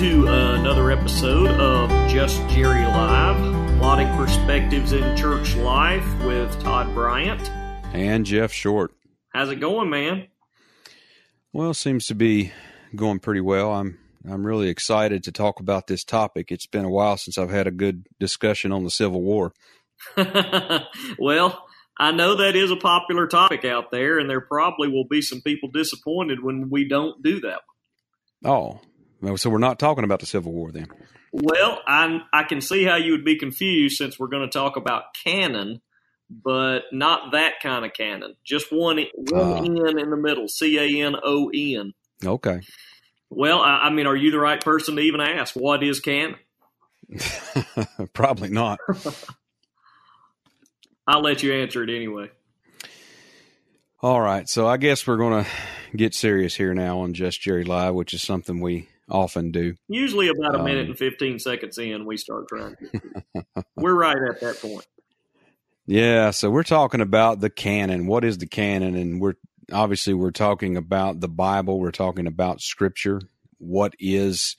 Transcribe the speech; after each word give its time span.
to 0.00 0.26
another 0.28 0.90
episode 0.90 1.50
of 1.60 1.90
Just 2.08 2.38
Jerry 2.48 2.86
Live, 2.86 3.36
plotting 3.78 4.08
perspectives 4.16 4.94
in 4.94 5.14
church 5.14 5.54
life 5.56 6.24
with 6.24 6.58
Todd 6.62 6.94
Bryant 6.94 7.50
and 7.92 8.24
Jeff 8.24 8.50
Short. 8.50 8.94
How's 9.34 9.50
it 9.50 9.60
going, 9.60 9.90
man? 9.90 10.28
Well, 11.52 11.74
seems 11.74 12.06
to 12.06 12.14
be 12.14 12.50
going 12.96 13.18
pretty 13.18 13.42
well. 13.42 13.72
I'm 13.74 13.98
I'm 14.26 14.46
really 14.46 14.70
excited 14.70 15.22
to 15.24 15.32
talk 15.32 15.60
about 15.60 15.86
this 15.86 16.02
topic. 16.02 16.50
It's 16.50 16.64
been 16.64 16.86
a 16.86 16.90
while 16.90 17.18
since 17.18 17.36
I've 17.36 17.50
had 17.50 17.66
a 17.66 17.70
good 17.70 18.06
discussion 18.18 18.72
on 18.72 18.84
the 18.84 18.90
Civil 18.90 19.20
War. 19.20 19.52
well, 21.18 21.66
I 21.98 22.12
know 22.12 22.36
that 22.36 22.56
is 22.56 22.70
a 22.70 22.76
popular 22.76 23.26
topic 23.26 23.66
out 23.66 23.90
there, 23.90 24.18
and 24.18 24.30
there 24.30 24.40
probably 24.40 24.88
will 24.88 25.06
be 25.06 25.20
some 25.20 25.42
people 25.42 25.68
disappointed 25.70 26.42
when 26.42 26.70
we 26.70 26.88
don't 26.88 27.22
do 27.22 27.40
that. 27.40 27.60
Oh, 28.42 28.80
so 29.36 29.50
we're 29.50 29.58
not 29.58 29.78
talking 29.78 30.04
about 30.04 30.20
the 30.20 30.26
Civil 30.26 30.52
War 30.52 30.72
then? 30.72 30.88
Well, 31.32 31.80
I 31.86 32.20
I 32.32 32.42
can 32.44 32.60
see 32.60 32.84
how 32.84 32.96
you 32.96 33.12
would 33.12 33.24
be 33.24 33.36
confused 33.36 33.96
since 33.96 34.18
we're 34.18 34.28
going 34.28 34.48
to 34.48 34.52
talk 34.52 34.76
about 34.76 35.14
canon, 35.14 35.80
but 36.28 36.84
not 36.92 37.32
that 37.32 37.60
kind 37.62 37.84
of 37.84 37.92
canon. 37.92 38.34
Just 38.44 38.72
one 38.72 38.98
one 39.14 39.78
uh, 39.78 39.88
N 39.88 39.98
in 39.98 40.10
the 40.10 40.16
middle, 40.16 40.48
C 40.48 40.78
A 40.78 41.06
N 41.06 41.14
O 41.22 41.50
N. 41.54 41.94
Okay. 42.24 42.60
Well, 43.28 43.60
I, 43.60 43.84
I 43.84 43.90
mean, 43.90 44.06
are 44.06 44.16
you 44.16 44.32
the 44.32 44.40
right 44.40 44.62
person 44.62 44.96
to 44.96 45.02
even 45.02 45.20
ask 45.20 45.54
what 45.54 45.84
is 45.84 46.00
canon? 46.00 46.36
Probably 48.12 48.50
not. 48.50 48.80
I'll 51.06 51.22
let 51.22 51.42
you 51.42 51.52
answer 51.52 51.82
it 51.82 51.90
anyway. 51.90 52.30
All 54.02 54.20
right, 54.20 54.48
so 54.48 54.66
I 54.66 54.78
guess 54.78 55.06
we're 55.06 55.18
going 55.18 55.44
to 55.44 55.50
get 55.94 56.14
serious 56.14 56.54
here 56.54 56.72
now 56.72 57.00
on 57.00 57.12
Just 57.12 57.40
Jerry 57.40 57.64
Live, 57.64 57.94
which 57.94 58.14
is 58.14 58.22
something 58.22 58.60
we 58.60 58.88
often 59.10 59.50
do. 59.50 59.74
Usually, 59.88 60.28
about 60.28 60.54
a 60.54 60.62
minute 60.62 60.84
um, 60.84 60.90
and 60.90 60.98
fifteen 60.98 61.38
seconds 61.38 61.78
in, 61.78 62.04
we 62.04 62.16
start 62.16 62.48
trying. 62.48 62.76
we're 63.76 63.94
right 63.94 64.16
at 64.16 64.40
that 64.40 64.60
point. 64.60 64.86
Yeah, 65.86 66.30
so 66.30 66.50
we're 66.50 66.62
talking 66.62 67.00
about 67.00 67.40
the 67.40 67.50
canon. 67.50 68.06
What 68.06 68.24
is 68.24 68.38
the 68.38 68.46
canon? 68.46 68.94
And 68.94 69.20
we're 69.20 69.34
obviously 69.72 70.14
we're 70.14 70.30
talking 70.30 70.76
about 70.76 71.20
the 71.20 71.28
Bible. 71.28 71.80
We're 71.80 71.90
talking 71.90 72.26
about 72.26 72.60
Scripture. 72.60 73.20
What 73.58 73.94
is 73.98 74.56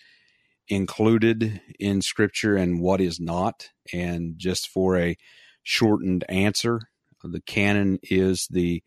included 0.68 1.62
in 1.80 2.02
Scripture 2.02 2.56
and 2.56 2.82
what 2.82 3.02
is 3.02 3.20
not? 3.20 3.70
And 3.94 4.38
just 4.38 4.70
for 4.70 4.98
a 4.98 5.18
shortened 5.64 6.26
answer, 6.30 6.90
the 7.24 7.42
canon 7.42 8.00
is 8.04 8.48
the 8.50 8.84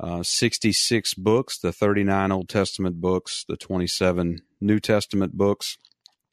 uh, 0.00 0.22
66 0.22 1.14
books, 1.14 1.58
the 1.58 1.72
39 1.72 2.32
Old 2.32 2.48
Testament 2.48 3.00
books, 3.00 3.44
the 3.48 3.56
27 3.56 4.42
New 4.60 4.80
Testament 4.80 5.36
books 5.36 5.78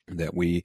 that 0.07 0.35
we 0.35 0.63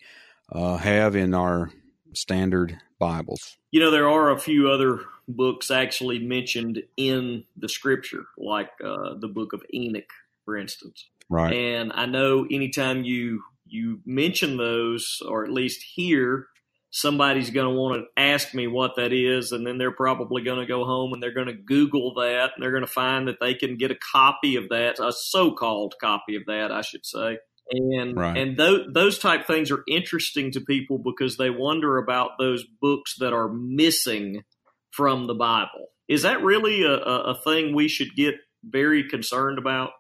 uh, 0.53 0.77
have 0.77 1.17
in 1.17 1.35
our 1.35 1.71
standard 2.13 2.79
Bibles. 2.99 3.57
You 3.71 3.81
know, 3.81 3.91
there 3.91 4.09
are 4.09 4.31
a 4.31 4.39
few 4.39 4.71
other 4.71 5.01
books 5.27 5.71
actually 5.71 6.19
mentioned 6.19 6.83
in 6.97 7.45
the 7.57 7.69
scripture, 7.69 8.27
like 8.37 8.71
uh, 8.85 9.15
the 9.15 9.29
book 9.29 9.53
of 9.53 9.63
Enoch, 9.73 10.13
for 10.45 10.57
instance. 10.57 11.07
Right. 11.29 11.53
And 11.55 11.93
I 11.95 12.07
know 12.07 12.47
anytime 12.51 13.05
you 13.05 13.43
you 13.67 14.01
mention 14.05 14.57
those, 14.57 15.23
or 15.27 15.45
at 15.45 15.53
least 15.53 15.83
hear 15.83 16.49
somebody's 16.91 17.51
going 17.51 17.73
to 17.73 17.81
want 17.81 18.03
to 18.03 18.23
ask 18.23 18.53
me 18.55 18.67
what 18.67 18.97
that 18.97 19.13
is, 19.13 19.53
and 19.53 19.67
then 19.67 19.79
they're 19.79 19.91
probably 19.93 20.43
going 20.43 20.59
to 20.59 20.67
go 20.67 20.85
home 20.85 21.13
and 21.13 21.23
they're 21.23 21.35
going 21.35 21.47
to 21.47 21.53
Google 21.53 22.15
that, 22.15 22.51
and 22.55 22.63
they're 22.63 22.73
going 22.73 22.87
to 22.87 22.91
find 22.93 23.29
that 23.29 23.39
they 23.41 23.55
can 23.55 23.77
get 23.77 23.91
a 23.91 23.97
copy 24.13 24.57
of 24.57 24.69
that, 24.71 24.99
a 24.99 25.13
so-called 25.13 25.95
copy 26.01 26.37
of 26.37 26.43
that, 26.47 26.73
I 26.73 26.83
should 26.83 27.07
say. 27.07 27.39
And 27.73 28.17
right. 28.17 28.37
and 28.37 28.57
those 28.57 28.89
those 28.93 29.19
type 29.21 29.47
things 29.47 29.71
are 29.71 29.85
interesting 29.87 30.51
to 30.53 30.61
people 30.61 30.99
because 30.99 31.37
they 31.37 31.51
wonder 31.51 31.99
about 31.99 32.33
those 32.37 32.65
books 32.81 33.15
that 33.21 33.33
are 33.33 33.49
missing 33.49 34.43
from 34.91 35.29
the 35.29 35.35
Bible. 35.35 35.87
Is 36.09 36.23
that 36.23 36.43
really 36.43 36.83
a, 36.83 36.95
a 36.95 37.41
thing 37.45 37.73
we 37.73 37.87
should 37.87 38.17
get 38.17 38.35
very 38.65 39.09
concerned 39.09 39.59
about? 39.59 39.91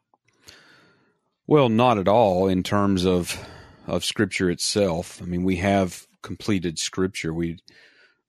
Well, 1.46 1.68
not 1.68 1.98
at 1.98 2.08
all 2.08 2.48
in 2.48 2.64
terms 2.64 3.06
of 3.06 3.40
of 3.86 4.04
Scripture 4.04 4.50
itself. 4.50 5.22
I 5.22 5.26
mean, 5.26 5.44
we 5.44 5.56
have 5.56 6.08
completed 6.22 6.78
scripture. 6.78 7.32
We 7.32 7.58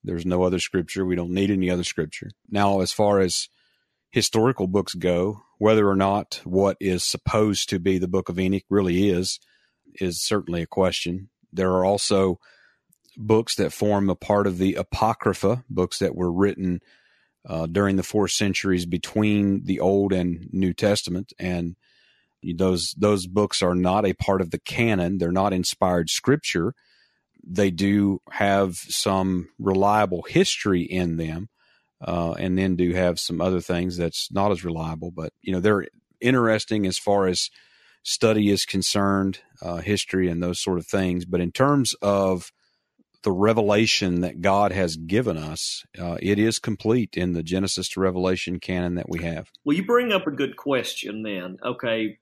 there's 0.03 0.25
no 0.25 0.43
other 0.43 0.59
scripture. 0.59 1.05
We 1.05 1.15
don't 1.15 1.31
need 1.31 1.51
any 1.51 1.69
other 1.69 1.83
scripture. 1.83 2.31
Now, 2.49 2.81
as 2.81 2.91
far 2.91 3.19
as 3.19 3.49
historical 4.09 4.67
books 4.67 4.93
go, 4.93 5.43
whether 5.57 5.87
or 5.87 5.95
not 5.95 6.41
what 6.43 6.77
is 6.79 7.03
supposed 7.03 7.69
to 7.69 7.79
be 7.79 7.97
the 7.97 8.07
Book 8.07 8.29
of 8.29 8.39
Enoch 8.39 8.63
really 8.69 9.09
is, 9.09 9.39
is 9.99 10.21
certainly 10.21 10.63
a 10.63 10.67
question. 10.67 11.29
There 11.53 11.71
are 11.71 11.85
also 11.85 12.39
books 13.17 13.55
that 13.55 13.73
form 13.73 14.09
a 14.09 14.15
part 14.15 14.47
of 14.47 14.57
the 14.57 14.75
Apocrypha, 14.75 15.63
books 15.69 15.99
that 15.99 16.15
were 16.15 16.31
written 16.31 16.79
uh, 17.47 17.67
during 17.67 17.95
the 17.95 18.03
four 18.03 18.27
centuries 18.27 18.85
between 18.85 19.65
the 19.65 19.79
Old 19.79 20.13
and 20.13 20.47
New 20.51 20.73
Testament, 20.73 21.33
and 21.39 21.75
those 22.43 22.95
those 22.97 23.27
books 23.27 23.61
are 23.61 23.75
not 23.75 24.05
a 24.05 24.13
part 24.13 24.41
of 24.41 24.49
the 24.49 24.59
canon. 24.59 25.19
They're 25.19 25.31
not 25.31 25.53
inspired 25.53 26.09
scripture 26.09 26.73
they 27.43 27.71
do 27.71 28.19
have 28.29 28.75
some 28.75 29.49
reliable 29.59 30.23
history 30.23 30.81
in 30.81 31.17
them, 31.17 31.49
uh, 32.05 32.33
and 32.33 32.57
then 32.57 32.75
do 32.75 32.93
have 32.93 33.19
some 33.19 33.41
other 33.41 33.61
things 33.61 33.97
that's 33.97 34.31
not 34.31 34.51
as 34.51 34.63
reliable. 34.63 35.11
But 35.11 35.33
you 35.41 35.53
know, 35.53 35.59
they're 35.59 35.87
interesting 36.19 36.85
as 36.85 36.97
far 36.97 37.27
as 37.27 37.49
study 38.03 38.49
is 38.49 38.65
concerned, 38.65 39.39
uh, 39.61 39.77
history 39.77 40.29
and 40.29 40.41
those 40.41 40.59
sort 40.59 40.79
of 40.79 40.87
things. 40.87 41.25
But 41.25 41.41
in 41.41 41.51
terms 41.51 41.93
of 42.01 42.51
the 43.23 43.31
revelation 43.31 44.21
that 44.21 44.41
God 44.41 44.71
has 44.71 44.95
given 44.95 45.37
us, 45.37 45.83
uh, 45.99 46.17
it 46.21 46.39
is 46.39 46.57
complete 46.57 47.15
in 47.15 47.33
the 47.33 47.43
Genesis 47.43 47.87
to 47.89 47.99
Revelation 47.99 48.59
canon 48.59 48.95
that 48.95 49.09
we 49.09 49.21
have. 49.23 49.51
Well, 49.63 49.77
you 49.77 49.85
bring 49.85 50.11
up 50.11 50.25
a 50.25 50.31
good 50.31 50.55
question 50.55 51.21
then. 51.23 51.57
Okay, 51.63 52.17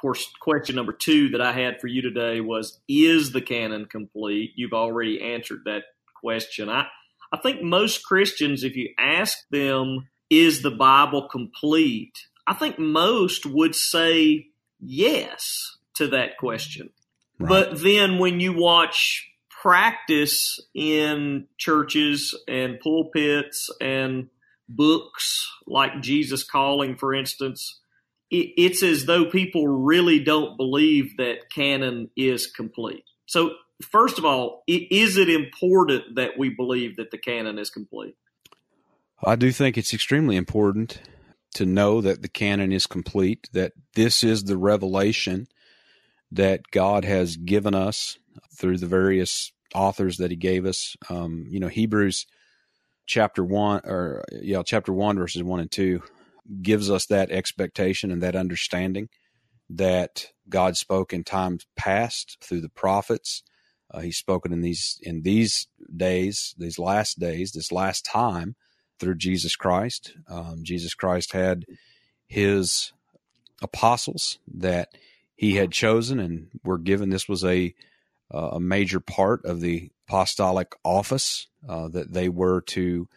course, 0.00 0.30
question 0.40 0.76
number 0.76 0.92
two 0.92 1.30
that 1.30 1.40
I 1.40 1.52
had 1.52 1.80
for 1.80 1.86
you 1.86 2.02
today 2.02 2.40
was 2.40 2.80
Is 2.88 3.32
the 3.32 3.40
canon 3.40 3.86
complete? 3.86 4.52
You've 4.56 4.72
already 4.72 5.20
answered 5.20 5.60
that 5.64 5.84
question. 6.20 6.68
I, 6.68 6.86
I 7.32 7.38
think 7.38 7.62
most 7.62 8.04
Christians, 8.04 8.64
if 8.64 8.76
you 8.76 8.90
ask 8.98 9.38
them, 9.50 10.08
Is 10.28 10.62
the 10.62 10.70
Bible 10.70 11.28
complete? 11.28 12.14
I 12.46 12.54
think 12.54 12.78
most 12.78 13.46
would 13.46 13.74
say 13.74 14.46
yes 14.80 15.76
to 15.94 16.08
that 16.08 16.38
question. 16.38 16.90
Right. 17.38 17.48
But 17.48 17.82
then 17.82 18.18
when 18.18 18.40
you 18.40 18.52
watch 18.52 19.30
practice 19.62 20.58
in 20.74 21.46
churches 21.58 22.34
and 22.48 22.80
pulpits 22.80 23.68
and 23.80 24.28
books 24.68 25.48
like 25.66 26.00
Jesus 26.00 26.44
Calling, 26.44 26.96
for 26.96 27.14
instance, 27.14 27.80
it's 28.30 28.82
as 28.82 29.06
though 29.06 29.24
people 29.24 29.66
really 29.66 30.20
don't 30.20 30.56
believe 30.56 31.16
that 31.16 31.50
canon 31.50 32.10
is 32.16 32.46
complete. 32.46 33.04
So, 33.26 33.52
first 33.82 34.18
of 34.18 34.24
all, 34.24 34.62
is 34.66 35.16
it 35.16 35.28
important 35.28 36.14
that 36.14 36.38
we 36.38 36.48
believe 36.48 36.96
that 36.96 37.10
the 37.10 37.18
canon 37.18 37.58
is 37.58 37.70
complete? 37.70 38.16
I 39.22 39.36
do 39.36 39.52
think 39.52 39.76
it's 39.76 39.92
extremely 39.92 40.36
important 40.36 41.00
to 41.54 41.66
know 41.66 42.00
that 42.00 42.22
the 42.22 42.28
canon 42.28 42.72
is 42.72 42.86
complete, 42.86 43.48
that 43.52 43.72
this 43.94 44.22
is 44.22 44.44
the 44.44 44.56
revelation 44.56 45.48
that 46.30 46.70
God 46.70 47.04
has 47.04 47.36
given 47.36 47.74
us 47.74 48.16
through 48.56 48.78
the 48.78 48.86
various 48.86 49.50
authors 49.74 50.18
that 50.18 50.30
He 50.30 50.36
gave 50.36 50.64
us. 50.64 50.96
Um, 51.08 51.46
you 51.48 51.58
know, 51.58 51.68
Hebrews 51.68 52.26
chapter 53.06 53.44
one, 53.44 53.80
or 53.84 54.24
yeah, 54.30 54.62
chapter 54.64 54.92
one, 54.92 55.18
verses 55.18 55.42
one 55.42 55.58
and 55.58 55.70
two 55.70 56.02
gives 56.62 56.90
us 56.90 57.06
that 57.06 57.30
expectation 57.30 58.10
and 58.10 58.22
that 58.22 58.36
understanding 58.36 59.08
that 59.68 60.26
God 60.48 60.76
spoke 60.76 61.12
in 61.12 61.24
times 61.24 61.66
past 61.76 62.38
through 62.42 62.60
the 62.60 62.68
prophets. 62.68 63.42
Uh, 63.92 64.00
he's 64.00 64.16
spoken 64.16 64.52
in 64.52 64.60
these 64.60 64.98
in 65.02 65.22
these 65.22 65.68
days, 65.96 66.54
these 66.58 66.78
last 66.78 67.18
days, 67.18 67.52
this 67.52 67.72
last 67.72 68.04
time 68.04 68.56
through 68.98 69.16
Jesus 69.16 69.56
Christ. 69.56 70.14
Um, 70.28 70.60
Jesus 70.62 70.94
Christ 70.94 71.32
had 71.32 71.64
his 72.26 72.92
apostles 73.62 74.38
that 74.52 74.90
he 75.34 75.56
had 75.56 75.72
chosen 75.72 76.20
and 76.20 76.48
were 76.64 76.78
given. 76.78 77.10
This 77.10 77.28
was 77.28 77.44
a 77.44 77.74
uh, 78.32 78.50
a 78.52 78.60
major 78.60 79.00
part 79.00 79.44
of 79.44 79.60
the 79.60 79.90
apostolic 80.06 80.74
office 80.84 81.48
uh, 81.68 81.88
that 81.88 82.12
they 82.12 82.28
were 82.28 82.60
to 82.60 83.08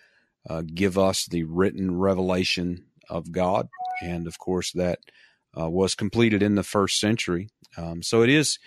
uh, 0.49 0.63
give 0.73 0.97
us 0.97 1.25
the 1.25 1.43
written 1.43 1.97
revelation 1.97 2.85
of 3.13 3.31
God, 3.31 3.69
and 4.01 4.27
of 4.27 4.37
course 4.39 4.71
that 4.73 4.99
uh, 5.57 5.69
was 5.69 5.95
completed 5.95 6.41
in 6.41 6.55
the 6.55 6.63
first 6.63 6.99
century. 6.99 7.49
Um, 7.77 8.01
so 8.01 8.23
it 8.23 8.29
is 8.29 8.57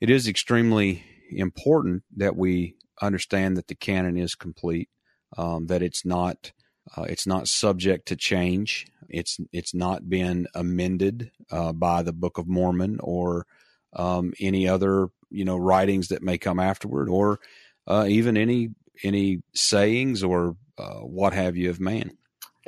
it 0.00 0.08
is 0.08 0.28
extremely 0.28 1.04
important 1.30 2.04
that 2.16 2.36
we 2.36 2.76
understand 3.02 3.56
that 3.56 3.68
the 3.68 3.74
canon 3.74 4.16
is 4.16 4.34
complete, 4.34 4.88
um, 5.36 5.66
that 5.66 5.82
it's 5.82 6.04
not 6.04 6.52
uh, 6.96 7.02
it's 7.02 7.26
not 7.26 7.48
subject 7.48 8.06
to 8.08 8.16
change. 8.16 8.86
It's 9.08 9.38
it's 9.52 9.74
not 9.74 10.08
been 10.08 10.46
amended 10.54 11.30
uh, 11.50 11.72
by 11.72 12.02
the 12.02 12.12
Book 12.12 12.38
of 12.38 12.48
Mormon 12.48 12.98
or 13.02 13.46
um, 13.92 14.32
any 14.40 14.68
other 14.68 15.08
you 15.30 15.44
know 15.44 15.56
writings 15.56 16.08
that 16.08 16.22
may 16.22 16.38
come 16.38 16.60
afterward, 16.60 17.08
or 17.08 17.40
uh, 17.86 18.06
even 18.08 18.36
any 18.36 18.70
any 19.02 19.42
sayings 19.54 20.22
or 20.22 20.56
uh, 20.78 21.00
what 21.00 21.32
have 21.32 21.56
you 21.56 21.70
of 21.70 21.80
man. 21.80 22.16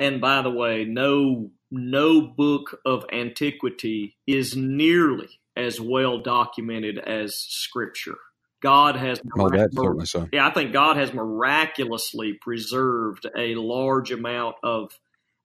And 0.03 0.19
by 0.19 0.41
the 0.41 0.51
way, 0.51 0.83
no 0.83 1.51
no 1.71 2.21
book 2.21 2.77
of 2.85 3.05
antiquity 3.13 4.17
is 4.27 4.53
nearly 4.53 5.29
as 5.55 5.79
well 5.79 6.19
documented 6.19 6.97
as 6.99 7.37
Scripture. 7.37 8.17
God 8.61 8.97
has 8.97 9.21
oh, 9.39 9.49
that's 9.49 9.73
certainly 9.73 10.05
so. 10.05 10.27
Yeah, 10.33 10.45
I 10.45 10.51
think 10.51 10.73
God 10.73 10.97
has 10.97 11.13
miraculously 11.13 12.33
preserved 12.33 13.27
a 13.37 13.55
large 13.55 14.11
amount 14.11 14.57
of 14.61 14.91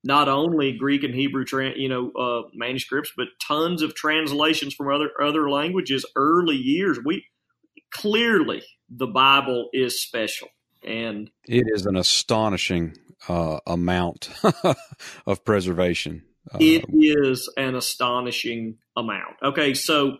not 0.02 0.28
only 0.28 0.72
Greek 0.72 1.04
and 1.04 1.14
Hebrew, 1.14 1.44
you 1.76 1.88
know, 1.88 2.10
uh, 2.10 2.48
manuscripts, 2.52 3.12
but 3.16 3.28
tons 3.46 3.80
of 3.82 3.94
translations 3.94 4.74
from 4.74 4.92
other 4.92 5.10
other 5.22 5.48
languages. 5.48 6.04
Early 6.16 6.56
years, 6.56 6.98
we 7.04 7.26
clearly 7.92 8.64
the 8.90 9.06
Bible 9.06 9.68
is 9.72 10.02
special, 10.02 10.48
and 10.82 11.30
it 11.46 11.64
is 11.72 11.86
an 11.86 11.94
astonishing 11.94 12.96
uh, 13.28 13.60
amount 13.66 14.30
of 15.26 15.44
preservation. 15.44 16.22
It 16.58 16.84
um, 16.84 16.90
is 16.94 17.50
an 17.56 17.74
astonishing 17.74 18.78
amount. 18.96 19.36
Okay, 19.42 19.74
so 19.74 20.18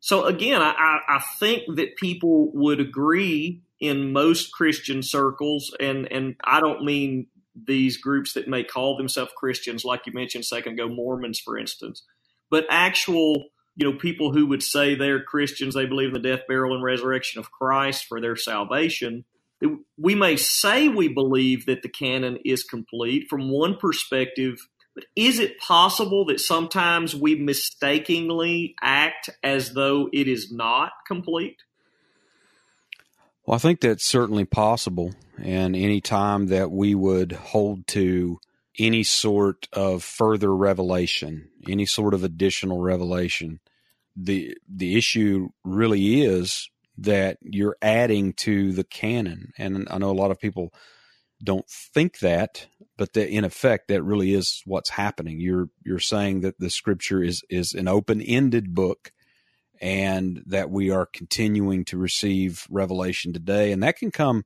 so 0.00 0.24
again, 0.24 0.62
I, 0.62 1.00
I 1.08 1.22
think 1.38 1.62
that 1.76 1.96
people 1.96 2.50
would 2.52 2.80
agree 2.80 3.62
in 3.80 4.12
most 4.12 4.52
Christian 4.52 5.02
circles, 5.02 5.74
and 5.80 6.10
and 6.12 6.36
I 6.44 6.60
don't 6.60 6.84
mean 6.84 7.26
these 7.54 7.96
groups 7.96 8.34
that 8.34 8.48
may 8.48 8.62
call 8.62 8.96
themselves 8.96 9.32
Christians, 9.36 9.84
like 9.84 10.06
you 10.06 10.12
mentioned 10.12 10.42
a 10.42 10.46
second 10.46 10.74
ago, 10.74 10.88
Mormons, 10.88 11.40
for 11.40 11.58
instance, 11.58 12.02
but 12.50 12.66
actual 12.70 13.46
you 13.76 13.90
know 13.90 13.96
people 13.96 14.32
who 14.32 14.46
would 14.46 14.62
say 14.62 14.94
they're 14.94 15.22
Christians, 15.22 15.74
they 15.74 15.86
believe 15.86 16.08
in 16.08 16.20
the 16.20 16.28
death, 16.28 16.46
burial, 16.46 16.74
and 16.74 16.84
resurrection 16.84 17.40
of 17.40 17.50
Christ 17.50 18.06
for 18.06 18.20
their 18.20 18.36
salvation. 18.36 19.24
We 19.96 20.14
may 20.14 20.36
say 20.36 20.88
we 20.88 21.08
believe 21.08 21.66
that 21.66 21.82
the 21.82 21.88
canon 21.88 22.38
is 22.44 22.62
complete 22.62 23.26
from 23.28 23.50
one 23.50 23.76
perspective 23.76 24.58
but 24.98 25.06
is 25.14 25.38
it 25.38 25.60
possible 25.60 26.24
that 26.24 26.40
sometimes 26.40 27.14
we 27.14 27.36
mistakenly 27.36 28.74
act 28.82 29.30
as 29.44 29.74
though 29.74 30.08
it 30.12 30.26
is 30.26 30.50
not 30.50 30.90
complete? 31.06 31.58
Well, 33.46 33.54
I 33.54 33.58
think 33.58 33.80
that's 33.80 34.04
certainly 34.04 34.44
possible. 34.44 35.14
And 35.40 35.76
any 35.76 36.00
time 36.00 36.48
that 36.48 36.72
we 36.72 36.96
would 36.96 37.30
hold 37.30 37.86
to 37.88 38.40
any 38.76 39.04
sort 39.04 39.68
of 39.72 40.02
further 40.02 40.52
revelation, 40.52 41.48
any 41.68 41.86
sort 41.86 42.12
of 42.12 42.24
additional 42.24 42.80
revelation, 42.80 43.60
the 44.16 44.56
the 44.68 44.98
issue 44.98 45.50
really 45.62 46.22
is 46.22 46.70
that 46.98 47.38
you're 47.42 47.76
adding 47.80 48.32
to 48.34 48.72
the 48.72 48.84
canon. 48.84 49.52
And 49.56 49.88
I 49.90 49.98
know 49.98 50.10
a 50.10 50.12
lot 50.12 50.30
of 50.30 50.40
people 50.40 50.72
don't 51.42 51.68
think 51.68 52.18
that, 52.18 52.66
but 52.96 53.12
that 53.12 53.28
in 53.28 53.44
effect 53.44 53.88
that 53.88 54.02
really 54.02 54.34
is 54.34 54.62
what's 54.64 54.90
happening. 54.90 55.40
You're 55.40 55.68
you're 55.84 56.00
saying 56.00 56.40
that 56.40 56.58
the 56.58 56.70
scripture 56.70 57.22
is 57.22 57.42
is 57.48 57.72
an 57.72 57.86
open 57.86 58.20
ended 58.20 58.74
book, 58.74 59.12
and 59.80 60.42
that 60.46 60.70
we 60.70 60.90
are 60.90 61.06
continuing 61.06 61.84
to 61.86 61.96
receive 61.96 62.66
revelation 62.68 63.32
today, 63.32 63.70
and 63.70 63.82
that 63.82 63.96
can 63.96 64.10
come 64.10 64.42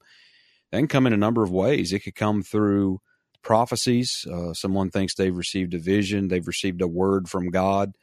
that 0.71 0.79
can 0.79 0.89
come 0.89 1.07
in 1.07 1.15
a 1.15 1.19
number 1.19 1.43
of 1.43 1.51
ways. 1.51 1.93
It 1.93 2.01
could 2.01 2.15
come 2.15 2.43
through 2.43 3.01
prophecies. 3.43 4.27
Uh, 4.31 4.53
someone 4.53 4.91
thinks 4.91 5.15
they've 5.15 5.37
received 5.37 5.73
a 5.73 5.79
vision, 5.79 6.29
they've 6.29 6.47
received 6.47 6.83
a 6.83 6.89
word 6.89 7.29
from 7.29 7.49
God. 7.49 7.97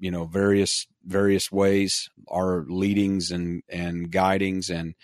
You 0.00 0.10
know, 0.10 0.24
various 0.24 0.86
various 1.04 1.52
ways 1.52 2.10
our 2.28 2.64
leadings 2.68 3.30
and 3.30 3.62
and 3.68 4.10
guidings 4.10 4.68
and 4.70 4.94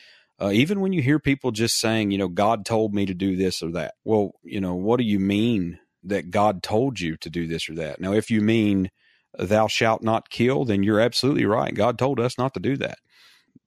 uh, 0.40 0.50
even 0.50 0.81
when 0.81 0.93
you 0.93 1.00
hear 1.00 1.19
people 1.19 1.50
just 1.50 1.81
saying, 1.81 2.10
you 2.10 2.19
know, 2.19 2.28
God 2.28 2.66
told 2.66 2.94
me 2.94 3.06
to 3.06 3.14
do 3.14 3.37
this 3.37 3.62
or 3.62 3.72
that. 3.72 3.94
Well, 4.04 4.32
you 4.43 4.60
know, 4.60 4.75
what 4.75 4.98
do 4.98 5.04
you 5.04 5.19
mean 5.19 5.78
that 6.04 6.31
God 6.31 6.62
told 6.62 7.00
you 7.00 7.16
to 7.19 7.31
do 7.31 7.46
this 7.46 7.70
or 7.70 7.75
that? 7.76 8.00
Now, 8.00 8.12
if 8.12 8.31
you 8.31 8.43
mean 8.43 8.90
thou 9.38 9.66
shalt 9.66 10.02
not 10.02 10.28
kill, 10.28 10.64
then 10.64 10.82
you're 10.82 11.00
absolutely 11.00 11.46
right. 11.46 11.75
God 11.75 11.98
told 11.98 12.20
us 12.20 12.37
not 12.37 12.52
to 12.54 12.60
do 12.60 12.76
that. 12.76 12.98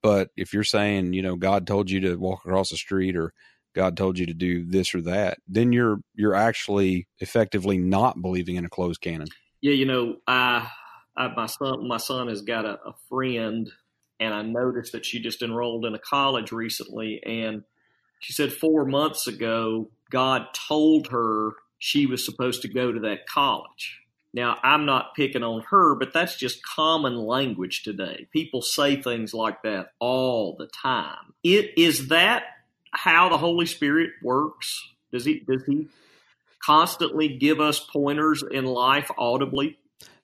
But 0.04 0.30
if 0.38 0.54
you're 0.54 0.64
saying, 0.64 1.14
you 1.14 1.22
know, 1.22 1.36
God 1.36 1.66
told 1.66 1.90
you 1.90 2.00
to 2.02 2.16
walk 2.16 2.46
across 2.46 2.70
the 2.70 2.78
street 2.78 3.16
or 3.16 3.34
God 3.76 3.98
told 3.98 4.18
you 4.18 4.26
to 4.28 4.34
do 4.34 4.66
this 4.66 4.94
or 4.94 5.02
that, 5.02 5.40
then 5.48 5.72
you're 5.74 5.98
you're 6.16 6.36
actually 6.36 7.08
effectively 7.20 7.78
not 7.78 8.22
believing 8.22 8.56
in 8.56 8.66
a 8.66 8.70
closed 8.70 9.02
canon. 9.02 9.28
Yeah, 9.62 9.74
you 9.74 9.86
know, 9.86 10.18
I, 10.26 10.70
I 11.20 11.28
my 11.36 11.46
son 11.46 11.88
my 11.88 11.98
son 11.98 12.30
has 12.30 12.42
got 12.42 12.66
a, 12.66 12.80
a 12.86 12.94
friend 13.10 13.70
and 14.20 14.34
I 14.34 14.42
noticed 14.42 14.92
that 14.92 15.06
she 15.06 15.20
just 15.20 15.42
enrolled 15.42 15.86
in 15.86 15.96
a 15.96 16.00
college 16.00 16.52
recently. 16.52 17.22
And 17.26 17.64
she 18.20 18.34
said 18.34 18.52
four 18.52 18.86
months 18.86 19.28
ago, 19.28 19.90
God 20.10 20.48
told 20.54 21.08
her 21.08 21.52
she 21.78 22.06
was 22.06 22.26
supposed 22.26 22.62
to 22.64 22.68
go 22.68 22.92
to 22.92 23.00
that 23.02 23.28
college. 23.28 24.02
Now, 24.34 24.58
I'm 24.62 24.86
not 24.86 25.16
picking 25.16 25.44
on 25.44 25.62
her, 25.70 25.96
but 25.96 26.14
that's 26.14 26.36
just 26.36 26.64
common 26.64 27.16
language 27.16 27.82
today. 27.84 28.28
People 28.32 28.62
say 28.62 29.02
things 29.02 29.34
like 29.34 29.64
that 29.64 29.94
all 30.00 30.56
the 30.58 30.68
time. 30.68 31.34
It 31.44 31.78
is 31.78 32.10
that 32.10 32.44
how 32.92 33.30
the 33.30 33.38
Holy 33.38 33.66
Spirit 33.66 34.12
works? 34.22 34.90
Does 35.12 35.26
he 35.26 35.40
does 35.40 35.64
he 35.66 35.88
constantly 36.64 37.30
give 37.38 37.60
us 37.60 37.80
pointers 37.80 38.44
in 38.52 38.66
life 38.66 39.10
audibly? 39.18 39.80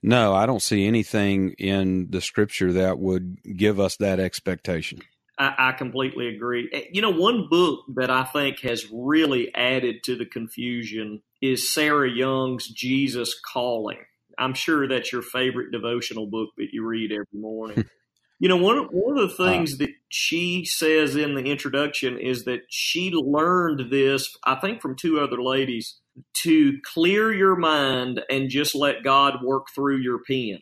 No, 0.05 0.35
I 0.35 0.45
don't 0.45 0.61
see 0.61 0.85
anything 0.85 1.53
in 1.53 2.11
the 2.11 2.21
scripture 2.21 2.71
that 2.73 2.99
would 2.99 3.39
give 3.57 3.79
us 3.79 3.97
that 3.97 4.19
expectation. 4.19 4.99
I, 5.39 5.55
I, 5.57 5.71
completely 5.71 6.27
agree. 6.27 6.69
Eh, 6.71 6.83
you 6.91 7.01
know, 7.01 7.09
one 7.09 7.47
book 7.49 7.85
that 7.95 8.11
I 8.11 8.23
think 8.23 8.59
has 8.59 8.85
really 8.93 9.53
added 9.55 10.03
to 10.03 10.15
the 10.15 10.27
confusion 10.27 11.23
is 11.41 11.73
Sarah 11.73 12.07
Young's 12.07 12.67
Jesus 12.67 13.33
Calling. 13.51 13.97
I'm 14.37 14.53
sure 14.53 14.87
that's 14.87 15.11
your 15.11 15.23
favorite 15.23 15.71
devotional 15.71 16.27
book 16.27 16.49
that 16.57 16.67
you 16.71 16.85
read 16.85 17.11
every 17.11 17.25
morning. 17.33 17.85
you 18.39 18.47
know, 18.47 18.57
one 18.57 18.77
one 18.91 19.17
of 19.17 19.35
the 19.35 19.43
uh. 19.43 19.47
things 19.49 19.73
uh, 19.73 19.77
that 19.79 19.93
she 20.09 20.65
says 20.65 21.15
in 21.15 21.33
the 21.33 21.45
introduction 21.45 22.19
is 22.19 22.45
that 22.45 22.61
she 22.69 23.09
learned 23.09 23.89
this, 23.89 24.37
I 24.43 24.53
think, 24.53 24.83
from 24.83 24.95
two 24.95 25.19
other 25.19 25.41
ladies 25.41 25.99
to 26.43 26.79
clear 26.93 27.33
your 27.33 27.55
mind 27.55 28.21
and 28.29 28.49
just 28.49 28.75
let 28.75 29.03
God 29.03 29.43
work 29.43 29.67
through 29.73 29.97
your 29.97 30.19
pen. 30.19 30.59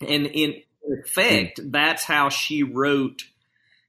And 0.00 0.26
in 0.26 0.62
effect, 1.04 1.60
mm. 1.60 1.72
that's 1.72 2.04
how 2.04 2.28
she 2.28 2.62
wrote 2.62 3.22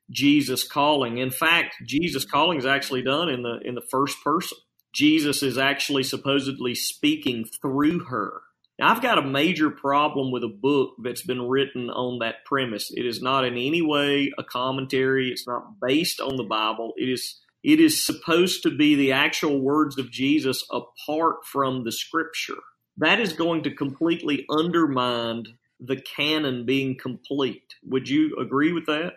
Jesus 0.10 0.64
calling. 0.64 1.18
In 1.18 1.32
fact, 1.32 1.76
Jesus 1.86 2.26
calling 2.26 2.58
is 2.58 2.66
actually 2.66 3.04
done 3.04 3.30
in 3.30 3.44
the 3.44 3.60
in 3.64 3.76
the 3.76 3.86
first 3.90 4.24
person. 4.24 4.58
Jesus 4.92 5.44
is 5.44 5.58
actually 5.58 6.04
supposedly 6.04 6.74
speaking 6.74 7.46
through 7.62 8.06
her. 8.06 8.42
Now, 8.80 8.92
I've 8.92 9.02
got 9.02 9.18
a 9.18 9.24
major 9.24 9.70
problem 9.70 10.32
with 10.32 10.44
a 10.44 10.48
book 10.48 10.96
that's 11.04 11.22
been 11.22 11.48
written 11.48 11.90
on 11.90 12.20
that 12.20 12.46
premise. 12.46 12.92
It 12.96 13.06
is 13.06 13.22
not 13.22 13.46
in 13.46 13.54
any 13.54 13.82
way 13.82 14.32
a 14.38 14.44
commentary. 14.44 15.30
It's 15.32 15.46
not 15.46 15.80
based 15.82 16.22
on 16.22 16.38
the 16.38 16.44
Bible. 16.44 16.94
It 16.98 17.10
is 17.10 17.40
it 17.64 17.80
is 17.80 18.06
supposed 18.06 18.64
to 18.64 18.76
be 18.76 18.96
the 18.96 19.12
actual 19.12 19.60
words 19.60 19.98
of 19.98 20.12
Jesus 20.12 20.64
apart 20.72 21.46
from 21.46 21.84
the 21.84 21.92
scripture. 21.92 22.56
That 22.98 23.20
is 23.20 23.34
going 23.34 23.64
to 23.64 23.72
completely 23.72 24.46
undermine 24.50 25.46
the 25.80 25.98
canon 25.98 26.66
being 26.66 26.98
complete. 26.98 27.76
Would 27.86 28.10
you 28.10 28.36
agree 28.38 28.74
with 28.74 28.86
that? 28.88 29.14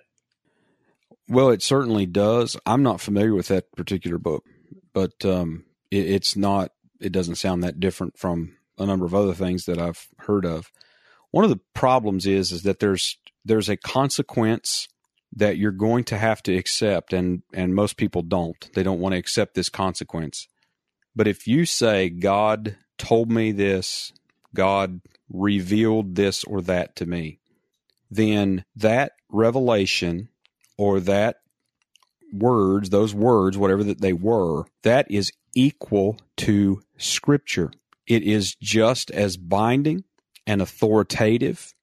Well, 1.28 1.50
it 1.50 1.62
certainly 1.62 2.06
does. 2.06 2.56
I'm 2.66 2.82
not 2.82 3.00
familiar 3.00 3.34
with 3.34 3.48
that 3.48 3.72
particular 3.72 4.18
book, 4.18 4.44
but 4.92 5.24
um, 5.24 5.64
it, 5.90 6.06
it's 6.06 6.36
not. 6.36 6.72
It 7.00 7.12
doesn't 7.12 7.36
sound 7.36 7.64
that 7.64 7.80
different 7.80 8.18
from 8.18 8.56
a 8.78 8.86
number 8.86 9.04
of 9.04 9.14
other 9.14 9.34
things 9.34 9.64
that 9.64 9.78
I've 9.78 10.06
heard 10.18 10.44
of. 10.44 10.70
One 11.30 11.44
of 11.44 11.50
the 11.50 11.60
problems 11.74 12.26
is 12.26 12.52
is 12.52 12.62
that 12.62 12.80
there's 12.80 13.18
there's 13.44 13.68
a 13.68 13.76
consequence 13.76 14.88
that 15.34 15.56
you're 15.56 15.72
going 15.72 16.04
to 16.04 16.18
have 16.18 16.42
to 16.42 16.56
accept 16.56 17.12
and 17.12 17.42
and 17.52 17.74
most 17.74 17.96
people 17.96 18.22
don't. 18.22 18.70
They 18.74 18.82
don't 18.82 19.00
want 19.00 19.14
to 19.14 19.18
accept 19.18 19.54
this 19.54 19.68
consequence. 19.68 20.48
But 21.14 21.28
if 21.28 21.46
you 21.46 21.66
say 21.66 22.08
god 22.08 22.76
told 22.98 23.30
me 23.30 23.52
this 23.52 24.12
god 24.54 25.00
revealed 25.30 26.14
this 26.14 26.44
or 26.44 26.60
that 26.62 26.94
to 26.96 27.06
me 27.06 27.38
then 28.10 28.64
that 28.76 29.12
revelation 29.30 30.28
or 30.76 31.00
that 31.00 31.36
words 32.32 32.90
those 32.90 33.14
words 33.14 33.56
whatever 33.56 33.82
that 33.82 34.00
they 34.00 34.12
were 34.12 34.64
that 34.82 35.10
is 35.10 35.32
equal 35.54 36.18
to 36.36 36.80
scripture. 36.96 37.70
It 38.06 38.22
is 38.22 38.54
just 38.54 39.10
as 39.10 39.36
binding 39.36 40.04
and 40.46 40.60
authoritative 40.60 41.74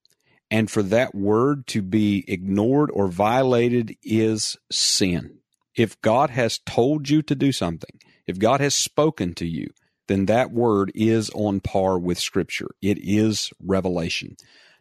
and 0.52 0.70
for 0.70 0.84
that 0.84 1.14
word 1.14 1.68
to 1.68 1.82
be 1.82 2.24
ignored 2.28 2.90
or 2.94 3.08
violated 3.08 3.96
is 4.04 4.58
sin. 4.72 5.38
If 5.76 6.00
God 6.02 6.32
has 6.32 6.60
told 6.60 7.10
you 7.10 7.22
to 7.24 7.36
do 7.36 7.52
something, 7.52 8.00
if 8.26 8.40
God 8.40 8.60
has 8.60 8.74
spoken 8.74 9.34
to 9.36 9.46
you, 9.46 9.70
then 10.08 10.26
that 10.26 10.52
word 10.52 10.92
is 10.96 11.30
on 11.32 11.60
par 11.60 12.00
with 12.00 12.20
Scripture. 12.20 12.70
It 12.82 12.98
is 13.00 13.52
revelation. 13.64 14.36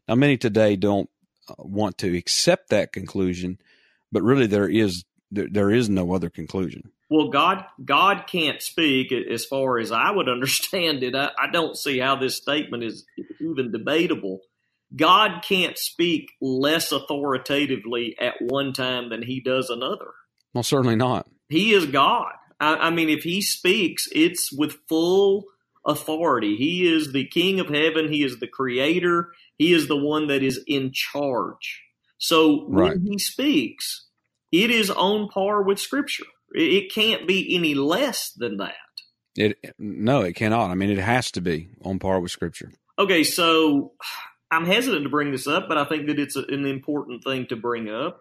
Now, 0.08 0.14
many 0.14 0.38
today 0.38 0.74
don't 0.74 1.10
uh, 1.48 1.54
want 1.58 1.98
to 1.98 2.16
accept 2.16 2.70
that 2.70 2.92
conclusion, 2.92 3.58
but 4.10 4.22
really 4.22 4.46
there 4.46 4.68
is 4.68 5.04
there, 5.30 5.48
there 5.50 5.70
is 5.70 5.90
no 5.90 6.14
other 6.14 6.30
conclusion. 6.30 6.90
Well, 7.10 7.28
God 7.28 7.64
God 7.84 8.26
can't 8.26 8.62
speak 8.62 9.12
as 9.12 9.44
far 9.44 9.78
as 9.78 9.92
I 9.92 10.10
would 10.10 10.28
understand 10.30 11.02
it. 11.02 11.14
I, 11.14 11.30
I 11.38 11.50
don't 11.50 11.76
see 11.76 11.98
how 11.98 12.16
this 12.16 12.36
statement 12.36 12.82
is 12.82 13.04
even 13.40 13.70
debatable. 13.70 14.40
God 14.94 15.42
can't 15.46 15.76
speak 15.76 16.30
less 16.40 16.92
authoritatively 16.92 18.16
at 18.20 18.34
one 18.40 18.72
time 18.72 19.10
than 19.10 19.22
he 19.22 19.40
does 19.40 19.70
another. 19.70 20.12
Well, 20.54 20.62
certainly 20.62 20.96
not. 20.96 21.28
He 21.48 21.72
is 21.72 21.86
God. 21.86 22.32
I, 22.60 22.74
I 22.74 22.90
mean, 22.90 23.08
if 23.08 23.22
he 23.22 23.42
speaks, 23.42 24.08
it's 24.12 24.52
with 24.52 24.78
full 24.88 25.44
authority. 25.86 26.56
He 26.56 26.92
is 26.92 27.12
the 27.12 27.26
King 27.26 27.60
of 27.60 27.68
heaven. 27.68 28.12
He 28.12 28.22
is 28.22 28.38
the 28.38 28.46
creator. 28.46 29.32
He 29.58 29.72
is 29.72 29.88
the 29.88 29.96
one 29.96 30.28
that 30.28 30.42
is 30.42 30.62
in 30.66 30.92
charge. 30.92 31.82
So 32.18 32.66
right. 32.68 32.90
when 32.90 33.00
he 33.02 33.18
speaks, 33.18 34.06
it 34.52 34.70
is 34.70 34.90
on 34.90 35.28
par 35.28 35.62
with 35.62 35.78
Scripture. 35.78 36.24
It 36.52 36.92
can't 36.92 37.28
be 37.28 37.54
any 37.54 37.74
less 37.74 38.32
than 38.32 38.56
that. 38.56 38.74
It 39.36 39.58
no, 39.78 40.22
it 40.22 40.34
cannot. 40.34 40.70
I 40.70 40.74
mean, 40.74 40.90
it 40.90 40.98
has 40.98 41.30
to 41.32 41.40
be 41.40 41.68
on 41.82 41.98
par 41.98 42.20
with 42.20 42.32
Scripture. 42.32 42.72
Okay, 42.98 43.22
so 43.22 43.92
I'm 44.50 44.64
hesitant 44.64 45.04
to 45.04 45.10
bring 45.10 45.30
this 45.30 45.46
up, 45.46 45.68
but 45.68 45.78
I 45.78 45.84
think 45.84 46.06
that 46.06 46.18
it's 46.18 46.36
a, 46.36 46.44
an 46.44 46.66
important 46.66 47.24
thing 47.24 47.46
to 47.46 47.56
bring 47.56 47.88
up. 47.88 48.20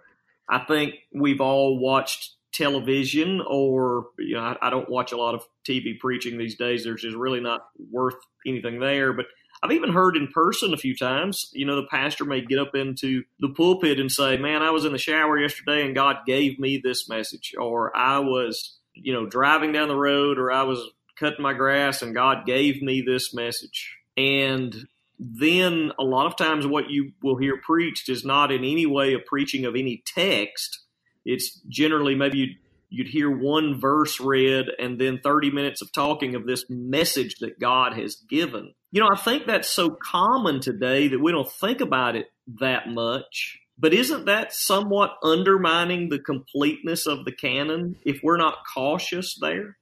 I 0.50 0.60
think 0.60 0.96
we've 1.14 1.42
all 1.42 1.80
watched 1.80 2.32
television, 2.54 3.42
or 3.48 4.08
you 4.18 4.36
know, 4.36 4.42
I, 4.42 4.58
I 4.62 4.70
don't 4.70 4.90
watch 4.90 5.12
a 5.12 5.18
lot 5.18 5.36
of 5.36 5.44
TV 5.68 5.98
preaching 6.00 6.38
these 6.38 6.56
days. 6.56 6.84
There's 6.84 7.02
just 7.02 7.16
really 7.16 7.40
not 7.40 7.68
worth 7.92 8.16
anything 8.46 8.80
there. 8.80 9.14
But 9.14 9.28
I've 9.62 9.72
even 9.72 9.92
heard 9.92 10.16
in 10.16 10.28
person 10.28 10.74
a 10.74 10.78
few 10.78 10.96
times, 10.96 11.50
you 11.54 11.66
know, 11.66 11.76
the 11.76 11.88
pastor 11.88 12.26
may 12.26 12.42
get 12.42 12.60
up 12.60 12.76
into 12.76 13.24
the 13.40 13.50
pulpit 13.50 14.00
and 14.00 14.12
say, 14.12 14.38
Man, 14.38 14.62
I 14.62 14.72
was 14.72 14.86
in 14.86 14.92
the 14.92 14.98
shower 14.98 15.40
yesterday 15.40 15.86
and 15.86 15.96
God 15.96 16.18
gave 16.26 16.60
me 16.60 16.80
this 16.84 17.10
message. 17.10 17.54
Or 17.60 17.96
I 17.96 18.20
was, 18.20 18.78
you 18.94 19.14
know, 19.14 19.26
driving 19.26 19.72
down 19.72 19.88
the 19.88 19.96
road 19.96 20.38
or 20.38 20.52
I 20.52 20.64
was 20.64 20.80
cutting 21.18 21.42
my 21.42 21.54
grass 21.54 22.02
and 22.02 22.14
God 22.14 22.46
gave 22.46 22.82
me 22.82 23.02
this 23.02 23.34
message. 23.34 23.98
And 24.16 24.88
then 25.20 25.92
a 26.00 26.04
lot 26.04 26.28
of 26.28 26.36
times 26.36 26.68
what 26.68 26.90
you 26.90 27.12
will 27.24 27.38
hear 27.38 27.58
preached 27.58 28.10
is 28.10 28.24
not 28.24 28.52
in 28.52 28.64
any 28.64 28.86
way 28.86 29.14
a 29.14 29.20
preaching 29.20 29.66
of 29.66 29.76
any 29.76 30.04
text. 30.06 30.80
It's 31.26 31.60
generally 31.68 32.16
maybe 32.16 32.38
you'd, 32.38 32.58
you'd 32.90 33.08
hear 33.08 33.30
one 33.30 33.80
verse 33.80 34.20
read 34.20 34.68
and 34.80 35.00
then 35.00 35.20
30 35.24 35.52
minutes 35.52 35.82
of 35.82 35.92
talking 35.92 36.36
of 36.36 36.46
this 36.46 36.66
message 36.70 37.36
that 37.40 37.60
God 37.60 37.98
has 37.98 38.16
given. 38.30 38.74
You 38.92 39.02
know, 39.02 39.10
I 39.12 39.18
think 39.18 39.48
that's 39.48 39.70
so 39.70 39.90
common 39.90 40.62
today 40.62 41.08
that 41.10 41.20
we 41.20 41.32
don't 41.32 41.52
think 41.52 41.82
about 41.82 42.16
it 42.16 42.28
that 42.60 42.88
much. 42.88 43.60
But 43.80 43.94
isn't 43.94 44.26
that 44.26 44.54
somewhat 44.54 45.18
undermining 45.22 46.10
the 46.10 46.20
completeness 46.20 47.06
of 47.06 47.26
the 47.26 47.32
canon 47.32 47.96
if 48.06 48.22
we're 48.24 48.38
not 48.38 48.60
cautious 48.74 49.38
there? 49.40 49.78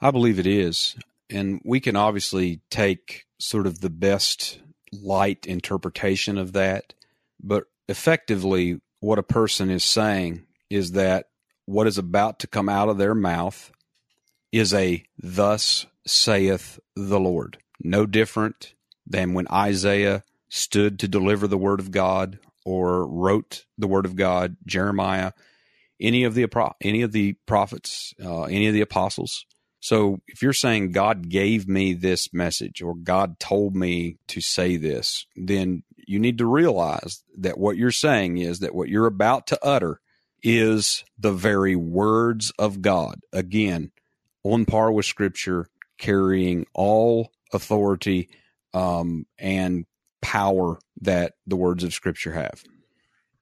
I 0.00 0.10
believe 0.10 0.38
it 0.38 0.46
is. 0.46 0.96
And 1.28 1.60
we 1.64 1.78
can 1.78 1.94
obviously 1.94 2.60
take 2.70 3.26
sort 3.40 3.66
of 3.66 3.80
the 3.80 3.90
best 3.90 4.60
light 4.92 5.46
interpretation 5.46 6.38
of 6.38 6.52
that. 6.52 6.94
But 7.42 7.64
effectively, 7.88 8.80
what 9.00 9.18
a 9.18 9.24
person 9.24 9.70
is 9.70 9.84
saying 9.84 10.46
is 10.68 10.92
that 10.92 11.26
what 11.66 11.86
is 11.86 11.98
about 11.98 12.40
to 12.40 12.46
come 12.46 12.68
out 12.68 12.88
of 12.88 12.98
their 12.98 13.14
mouth 13.14 13.72
is 14.52 14.74
a 14.74 15.04
thus 15.18 15.86
saith 16.06 16.78
the 16.96 17.20
Lord 17.20 17.58
no 17.82 18.06
different 18.06 18.74
than 19.06 19.34
when 19.34 19.46
Isaiah 19.50 20.22
stood 20.48 20.98
to 20.98 21.08
deliver 21.08 21.46
the 21.46 21.58
word 21.58 21.80
of 21.80 21.90
God 21.90 22.38
or 22.64 23.06
wrote 23.06 23.64
the 23.78 23.86
word 23.86 24.04
of 24.04 24.16
God, 24.16 24.56
Jeremiah, 24.66 25.32
any 26.00 26.24
of 26.24 26.34
the 26.34 26.46
any 26.80 27.02
of 27.02 27.12
the 27.12 27.34
prophets, 27.46 28.14
uh, 28.22 28.44
any 28.44 28.66
of 28.66 28.74
the 28.74 28.80
apostles. 28.80 29.46
So 29.80 30.20
if 30.26 30.42
you're 30.42 30.52
saying 30.52 30.92
God 30.92 31.28
gave 31.28 31.66
me 31.66 31.94
this 31.94 32.32
message 32.32 32.82
or 32.82 32.94
God 32.94 33.38
told 33.40 33.74
me 33.74 34.18
to 34.28 34.40
say 34.40 34.76
this, 34.76 35.26
then 35.36 35.82
you 35.96 36.18
need 36.18 36.38
to 36.38 36.46
realize 36.46 37.22
that 37.38 37.58
what 37.58 37.76
you're 37.76 37.90
saying 37.90 38.38
is 38.38 38.60
that 38.60 38.74
what 38.74 38.88
you're 38.88 39.06
about 39.06 39.46
to 39.48 39.58
utter 39.64 40.00
is 40.42 41.04
the 41.18 41.32
very 41.32 41.76
words 41.76 42.52
of 42.58 42.82
God. 42.82 43.20
Again, 43.32 43.90
on 44.42 44.64
par 44.64 44.92
with 44.92 45.06
scripture, 45.06 45.68
carrying 45.98 46.66
all 46.74 47.30
authority 47.52 48.28
um, 48.74 49.26
and 49.38 49.86
power 50.20 50.78
that 51.02 51.34
the 51.46 51.56
words 51.56 51.84
of 51.84 51.94
Scripture 51.94 52.32
have. 52.32 52.62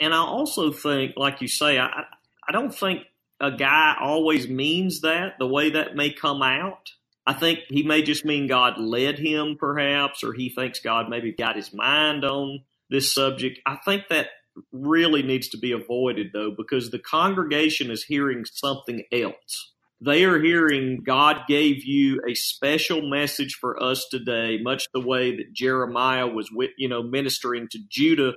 And 0.01 0.15
I 0.15 0.19
also 0.19 0.71
think, 0.71 1.15
like 1.17 1.41
you 1.41 1.49
say, 1.49 1.79
I 1.79 2.05
I 2.47 2.53
don't 2.53 2.75
think 2.75 3.03
a 3.41 3.51
guy 3.51 3.97
always 4.01 4.49
means 4.49 5.03
that 5.03 5.35
the 5.39 5.47
way 5.47 5.71
that 5.71 5.97
may 5.97 6.13
come 6.13 6.43
out. 6.43 6.91
I 7.27 7.35
think 7.35 7.61
he 7.69 7.83
may 7.83 8.03
just 8.03 8.25
mean 8.25 8.47
God 8.47 8.79
led 8.79 9.19
him, 9.19 9.57
perhaps, 9.59 10.25
or 10.25 10.33
he 10.33 10.49
thinks 10.49 10.81
God 10.81 11.11
maybe 11.11 11.33
got 11.33 11.57
his 11.57 11.75
mind 11.75 12.25
on 12.25 12.61
this 12.91 13.15
subject. 13.15 13.61
I 13.67 13.77
think 13.85 14.05
that 14.09 14.29
really 14.73 15.23
needs 15.23 15.49
to 15.51 15.59
be 15.59 15.73
avoided, 15.73 16.29
though, 16.33 16.53
because 16.57 16.91
the 16.91 16.99
congregation 16.99 17.91
is 17.91 18.05
hearing 18.05 18.45
something 18.45 19.03
else. 19.13 19.73
They 20.01 20.25
are 20.25 20.41
hearing 20.41 21.03
God 21.05 21.39
gave 21.49 21.85
you 21.85 22.23
a 22.27 22.35
special 22.35 23.03
message 23.09 23.55
for 23.61 23.81
us 23.83 24.07
today, 24.09 24.59
much 24.63 24.87
the 24.95 25.01
way 25.01 25.37
that 25.37 25.53
Jeremiah 25.53 26.29
was, 26.29 26.49
you 26.77 26.89
know, 26.89 27.03
ministering 27.03 27.69
to 27.73 27.79
Judah 27.89 28.35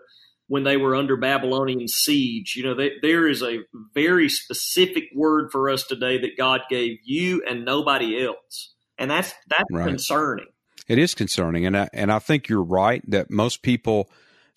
when 0.51 0.65
they 0.65 0.75
were 0.75 0.97
under 0.97 1.15
Babylonian 1.15 1.87
siege. 1.87 2.57
You 2.57 2.63
know, 2.65 2.73
they, 2.75 2.91
there 3.01 3.25
is 3.25 3.41
a 3.41 3.59
very 3.93 4.27
specific 4.27 5.05
word 5.15 5.49
for 5.49 5.69
us 5.69 5.85
today 5.85 6.19
that 6.19 6.37
God 6.37 6.59
gave 6.69 6.97
you 7.05 7.41
and 7.49 7.63
nobody 7.63 8.21
else, 8.21 8.73
and 8.97 9.09
that's 9.09 9.33
that's 9.47 9.63
right. 9.71 9.87
concerning. 9.87 10.47
It 10.89 10.97
is 10.97 11.15
concerning, 11.15 11.65
and 11.65 11.77
I, 11.77 11.89
and 11.93 12.11
I 12.11 12.19
think 12.19 12.49
you're 12.49 12.61
right 12.61 13.01
that 13.09 13.31
most 13.31 13.61
people 13.61 14.09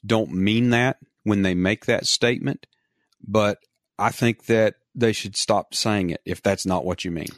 don't 0.05 0.33
mean 0.33 0.71
that 0.71 0.99
when 1.23 1.43
they 1.43 1.55
make 1.55 1.87
that 1.87 2.07
statement, 2.07 2.67
but 3.25 3.59
I 3.97 4.11
think 4.11 4.47
that 4.47 4.75
they 4.97 5.13
should 5.13 5.37
stop 5.37 5.77
saying 5.77 6.11
it 6.11 6.21
if 6.25 6.43
that's 6.43 6.67
not 6.67 6.85
what 6.85 7.05
you 7.05 7.13
mean. 7.13 7.29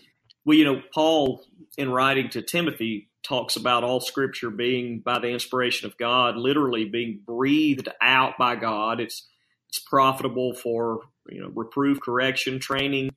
Well, 0.47 0.57
you 0.57 0.65
know, 0.65 0.81
Paul, 0.95 1.45
in 1.77 1.91
writing 1.91 2.31
to 2.31 2.41
Timothy, 2.41 3.11
talks 3.27 3.57
about 3.57 3.85
all 3.85 4.01
scripture 4.01 4.51
being 4.51 5.01
by 5.01 5.19
the 5.19 5.29
inspiration 5.29 5.87
of 5.87 5.99
God, 5.99 6.37
literally 6.37 6.85
being 6.85 7.21
breathed 7.27 7.89
out 8.01 8.39
by 8.39 8.57
God. 8.57 9.01
It's 9.01 9.29
it's 9.69 9.79
profitable 9.81 10.55
for 10.55 11.01
you 11.29 11.41
know 11.41 11.51
reproof, 11.55 12.01
correction, 12.01 12.61
training, 12.61 13.11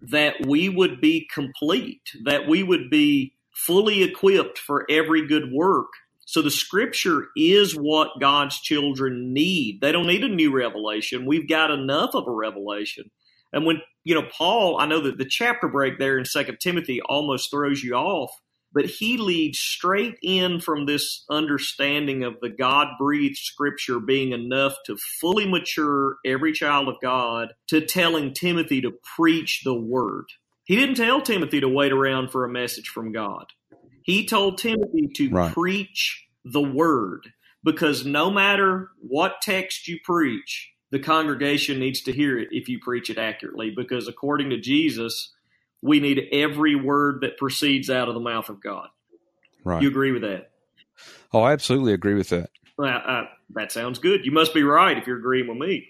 that 0.00 0.46
we 0.46 0.68
would 0.68 1.00
be 1.00 1.28
complete, 1.32 2.10
that 2.24 2.48
we 2.48 2.62
would 2.62 2.90
be 2.90 3.34
fully 3.52 4.02
equipped 4.02 4.58
for 4.58 4.86
every 4.90 5.26
good 5.26 5.52
work. 5.52 5.88
So 6.24 6.40
the 6.40 6.50
scripture 6.50 7.26
is 7.36 7.76
what 7.76 8.20
God's 8.20 8.58
children 8.60 9.32
need. 9.32 9.80
They 9.80 9.92
don't 9.92 10.06
need 10.06 10.24
a 10.24 10.28
new 10.28 10.54
revelation. 10.54 11.26
We've 11.26 11.48
got 11.48 11.70
enough 11.70 12.14
of 12.14 12.26
a 12.26 12.32
revelation. 12.32 13.10
And 13.52 13.66
when, 13.66 13.82
you 14.04 14.14
know, 14.14 14.26
Paul, 14.36 14.78
I 14.80 14.86
know 14.86 15.00
that 15.02 15.18
the 15.18 15.26
chapter 15.26 15.68
break 15.68 15.98
there 15.98 16.16
in 16.16 16.24
Second 16.24 16.58
Timothy 16.58 17.02
almost 17.02 17.50
throws 17.50 17.82
you 17.82 17.94
off, 17.94 18.30
but 18.72 18.86
he 18.86 19.16
leads 19.16 19.58
straight 19.58 20.16
in 20.22 20.60
from 20.60 20.86
this 20.86 21.24
understanding 21.30 22.24
of 22.24 22.40
the 22.40 22.48
God 22.48 22.88
breathed 22.98 23.36
scripture 23.36 24.00
being 24.00 24.32
enough 24.32 24.74
to 24.86 24.96
fully 25.20 25.46
mature 25.46 26.16
every 26.24 26.52
child 26.52 26.88
of 26.88 26.96
God 27.02 27.54
to 27.68 27.80
telling 27.80 28.32
Timothy 28.32 28.80
to 28.80 28.92
preach 29.16 29.62
the 29.64 29.74
word. 29.74 30.26
He 30.64 30.76
didn't 30.76 30.94
tell 30.94 31.20
Timothy 31.20 31.60
to 31.60 31.68
wait 31.68 31.92
around 31.92 32.30
for 32.30 32.44
a 32.44 32.52
message 32.52 32.88
from 32.88 33.12
God. 33.12 33.46
He 34.04 34.26
told 34.26 34.58
Timothy 34.58 35.08
to 35.16 35.30
right. 35.30 35.52
preach 35.52 36.26
the 36.44 36.62
word 36.62 37.28
because 37.64 38.04
no 38.04 38.30
matter 38.30 38.90
what 39.00 39.40
text 39.42 39.86
you 39.86 39.98
preach, 40.04 40.70
the 40.90 40.98
congregation 40.98 41.78
needs 41.78 42.02
to 42.02 42.12
hear 42.12 42.38
it 42.38 42.48
if 42.50 42.68
you 42.68 42.78
preach 42.80 43.10
it 43.10 43.18
accurately 43.18 43.72
because 43.74 44.08
according 44.08 44.50
to 44.50 44.60
Jesus, 44.60 45.32
we 45.82 46.00
need 46.00 46.28
every 46.32 46.74
word 46.74 47.20
that 47.22 47.36
proceeds 47.36 47.90
out 47.90 48.08
of 48.08 48.14
the 48.14 48.20
mouth 48.20 48.48
of 48.48 48.62
God. 48.62 48.88
Right. 49.64 49.82
You 49.82 49.88
agree 49.88 50.12
with 50.12 50.22
that? 50.22 50.50
Oh, 51.32 51.42
I 51.42 51.52
absolutely 51.52 51.92
agree 51.92 52.14
with 52.14 52.28
that. 52.30 52.50
Well, 52.78 53.28
that 53.54 53.72
sounds 53.72 53.98
good. 53.98 54.24
You 54.24 54.32
must 54.32 54.54
be 54.54 54.62
right 54.62 54.96
if 54.96 55.06
you're 55.06 55.18
agreeing 55.18 55.48
with 55.48 55.58
me. 55.58 55.88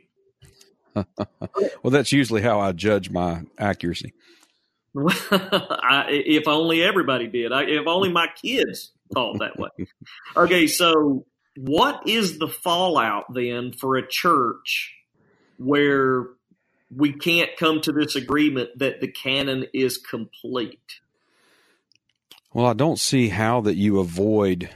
well, 0.95 1.91
that's 1.91 2.13
usually 2.13 2.43
how 2.43 2.61
I 2.61 2.73
judge 2.73 3.11
my 3.11 3.43
accuracy. 3.59 4.13
I, 4.97 6.07
if 6.11 6.47
only 6.47 6.83
everybody 6.83 7.27
did. 7.27 7.53
I, 7.53 7.65
if 7.65 7.87
only 7.87 8.11
my 8.11 8.29
kids 8.41 8.93
thought 9.13 9.39
that 9.39 9.59
way. 9.59 9.71
okay, 10.37 10.67
so 10.67 11.25
what 11.57 12.07
is 12.07 12.39
the 12.39 12.49
fallout 12.49 13.33
then 13.33 13.73
for 13.73 13.97
a 13.97 14.07
church 14.07 14.95
where 15.59 16.27
we 16.95 17.13
can't 17.13 17.57
come 17.57 17.81
to 17.83 17.93
this 17.93 18.17
agreement 18.17 18.79
that 18.79 19.01
the 19.01 19.09
canon 19.09 19.67
is 19.73 19.97
complete? 19.99 21.01
Well, 22.53 22.67
I 22.67 22.75
don't 22.75 22.99
see 22.99 23.29
how 23.29 23.63
that 23.63 23.77
you 23.77 23.99
avoid 23.99 24.71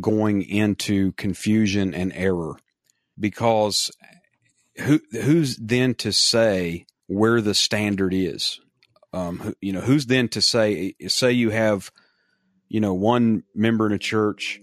going 0.00 0.42
into 0.42 1.12
confusion 1.12 1.94
and 1.94 2.12
error. 2.14 2.56
because 3.18 3.90
who 4.78 5.00
who's 5.12 5.56
then 5.56 5.94
to 5.96 6.12
say 6.12 6.86
where 7.06 7.40
the 7.40 7.54
standard 7.54 8.12
is? 8.12 8.60
Um, 9.12 9.38
who, 9.38 9.54
you 9.60 9.72
know, 9.72 9.80
who's 9.80 10.06
then 10.06 10.28
to 10.30 10.42
say 10.42 10.94
say 11.08 11.32
you 11.32 11.50
have, 11.50 11.90
you 12.68 12.80
know, 12.80 12.94
one 12.94 13.44
member 13.54 13.86
in 13.86 13.92
a 13.92 13.98
church, 13.98 14.60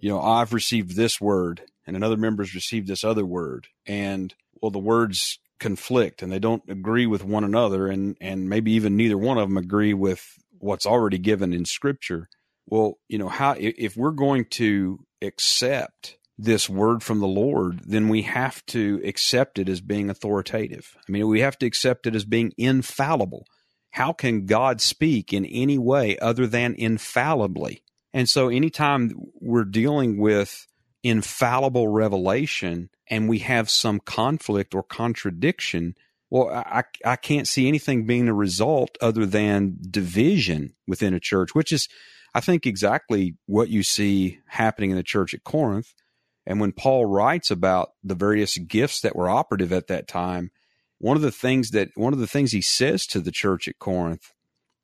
you 0.00 0.08
know, 0.08 0.20
I've 0.20 0.52
received 0.52 0.96
this 0.96 1.20
word, 1.20 1.62
and 1.86 1.96
another 1.96 2.16
member's 2.16 2.54
received 2.54 2.88
this 2.88 3.04
other 3.04 3.24
word, 3.24 3.68
and 3.86 4.34
well, 4.60 4.70
the 4.70 4.78
words 4.78 5.38
conflict 5.64 6.22
and 6.22 6.30
they 6.30 6.38
don't 6.38 6.62
agree 6.68 7.06
with 7.06 7.24
one 7.24 7.42
another, 7.42 7.88
and 7.88 8.18
and 8.20 8.50
maybe 8.50 8.72
even 8.72 8.96
neither 8.96 9.16
one 9.16 9.38
of 9.38 9.48
them 9.48 9.56
agree 9.56 9.94
with 9.94 10.36
what's 10.58 10.84
already 10.84 11.16
given 11.16 11.54
in 11.54 11.64
Scripture. 11.64 12.28
Well, 12.66 12.98
you 13.08 13.16
know, 13.16 13.30
how 13.30 13.56
if 13.58 13.96
we're 13.96 14.10
going 14.10 14.44
to 14.50 14.98
accept 15.22 16.18
this 16.36 16.68
word 16.68 17.02
from 17.02 17.20
the 17.20 17.26
Lord, 17.26 17.80
then 17.86 18.10
we 18.10 18.22
have 18.22 18.64
to 18.66 19.00
accept 19.04 19.58
it 19.58 19.70
as 19.70 19.80
being 19.80 20.10
authoritative. 20.10 20.94
I 21.08 21.10
mean, 21.10 21.28
we 21.28 21.40
have 21.40 21.58
to 21.60 21.66
accept 21.66 22.06
it 22.06 22.14
as 22.14 22.26
being 22.26 22.52
infallible. 22.58 23.46
How 23.92 24.12
can 24.12 24.44
God 24.44 24.82
speak 24.82 25.32
in 25.32 25.46
any 25.46 25.78
way 25.78 26.18
other 26.18 26.46
than 26.46 26.74
infallibly? 26.74 27.82
And 28.12 28.28
so, 28.28 28.48
anytime 28.50 29.12
we're 29.40 29.64
dealing 29.64 30.18
with 30.18 30.66
infallible 31.02 31.88
revelation 31.88 32.90
and 33.08 33.28
we 33.28 33.40
have 33.40 33.68
some 33.70 34.00
conflict 34.00 34.74
or 34.74 34.82
contradiction, 34.82 35.94
well, 36.30 36.48
I, 36.50 36.84
I 37.04 37.16
can't 37.16 37.48
see 37.48 37.68
anything 37.68 38.06
being 38.06 38.28
a 38.28 38.34
result 38.34 38.96
other 39.00 39.26
than 39.26 39.76
division 39.90 40.74
within 40.86 41.14
a 41.14 41.20
church, 41.20 41.54
which 41.54 41.72
is, 41.72 41.88
I 42.34 42.40
think, 42.40 42.66
exactly 42.66 43.36
what 43.46 43.68
you 43.68 43.82
see 43.82 44.40
happening 44.46 44.90
in 44.90 44.96
the 44.96 45.02
church 45.02 45.34
at 45.34 45.44
Corinth 45.44 45.94
and 46.46 46.60
when 46.60 46.72
Paul 46.72 47.06
writes 47.06 47.50
about 47.50 47.92
the 48.02 48.14
various 48.14 48.58
gifts 48.58 49.00
that 49.00 49.16
were 49.16 49.28
operative 49.28 49.72
at 49.72 49.86
that 49.86 50.08
time, 50.08 50.50
one 50.98 51.16
of 51.16 51.22
the 51.22 51.32
things 51.32 51.70
that 51.70 51.88
one 51.94 52.12
of 52.12 52.18
the 52.18 52.26
things 52.26 52.52
he 52.52 52.62
says 52.62 53.06
to 53.08 53.20
the 53.20 53.32
church 53.32 53.66
at 53.66 53.78
Corinth 53.78 54.32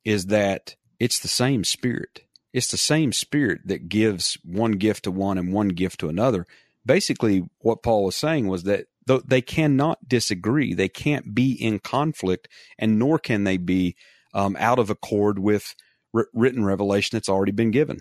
is 0.04 0.26
that 0.26 0.76
it's 0.98 1.18
the 1.18 1.28
same 1.28 1.64
spirit. 1.64 2.22
It's 2.52 2.70
the 2.70 2.76
same 2.76 3.12
spirit 3.12 3.60
that 3.66 3.88
gives 3.88 4.36
one 4.44 4.72
gift 4.72 5.04
to 5.04 5.10
one 5.10 5.38
and 5.38 5.52
one 5.52 5.68
gift 5.68 6.00
to 6.00 6.08
another. 6.08 6.46
Basically, 6.84 7.44
what 7.58 7.82
Paul 7.82 8.04
was 8.04 8.16
saying 8.16 8.48
was 8.48 8.64
that 8.64 8.86
they 9.26 9.42
cannot 9.42 10.08
disagree. 10.08 10.74
They 10.74 10.88
can't 10.88 11.34
be 11.34 11.52
in 11.52 11.78
conflict, 11.78 12.48
and 12.78 12.98
nor 12.98 13.18
can 13.18 13.44
they 13.44 13.56
be 13.56 13.96
um, 14.34 14.56
out 14.58 14.78
of 14.78 14.90
accord 14.90 15.38
with 15.38 15.74
written 16.12 16.64
revelation 16.64 17.16
that's 17.16 17.28
already 17.28 17.52
been 17.52 17.70
given. 17.70 18.00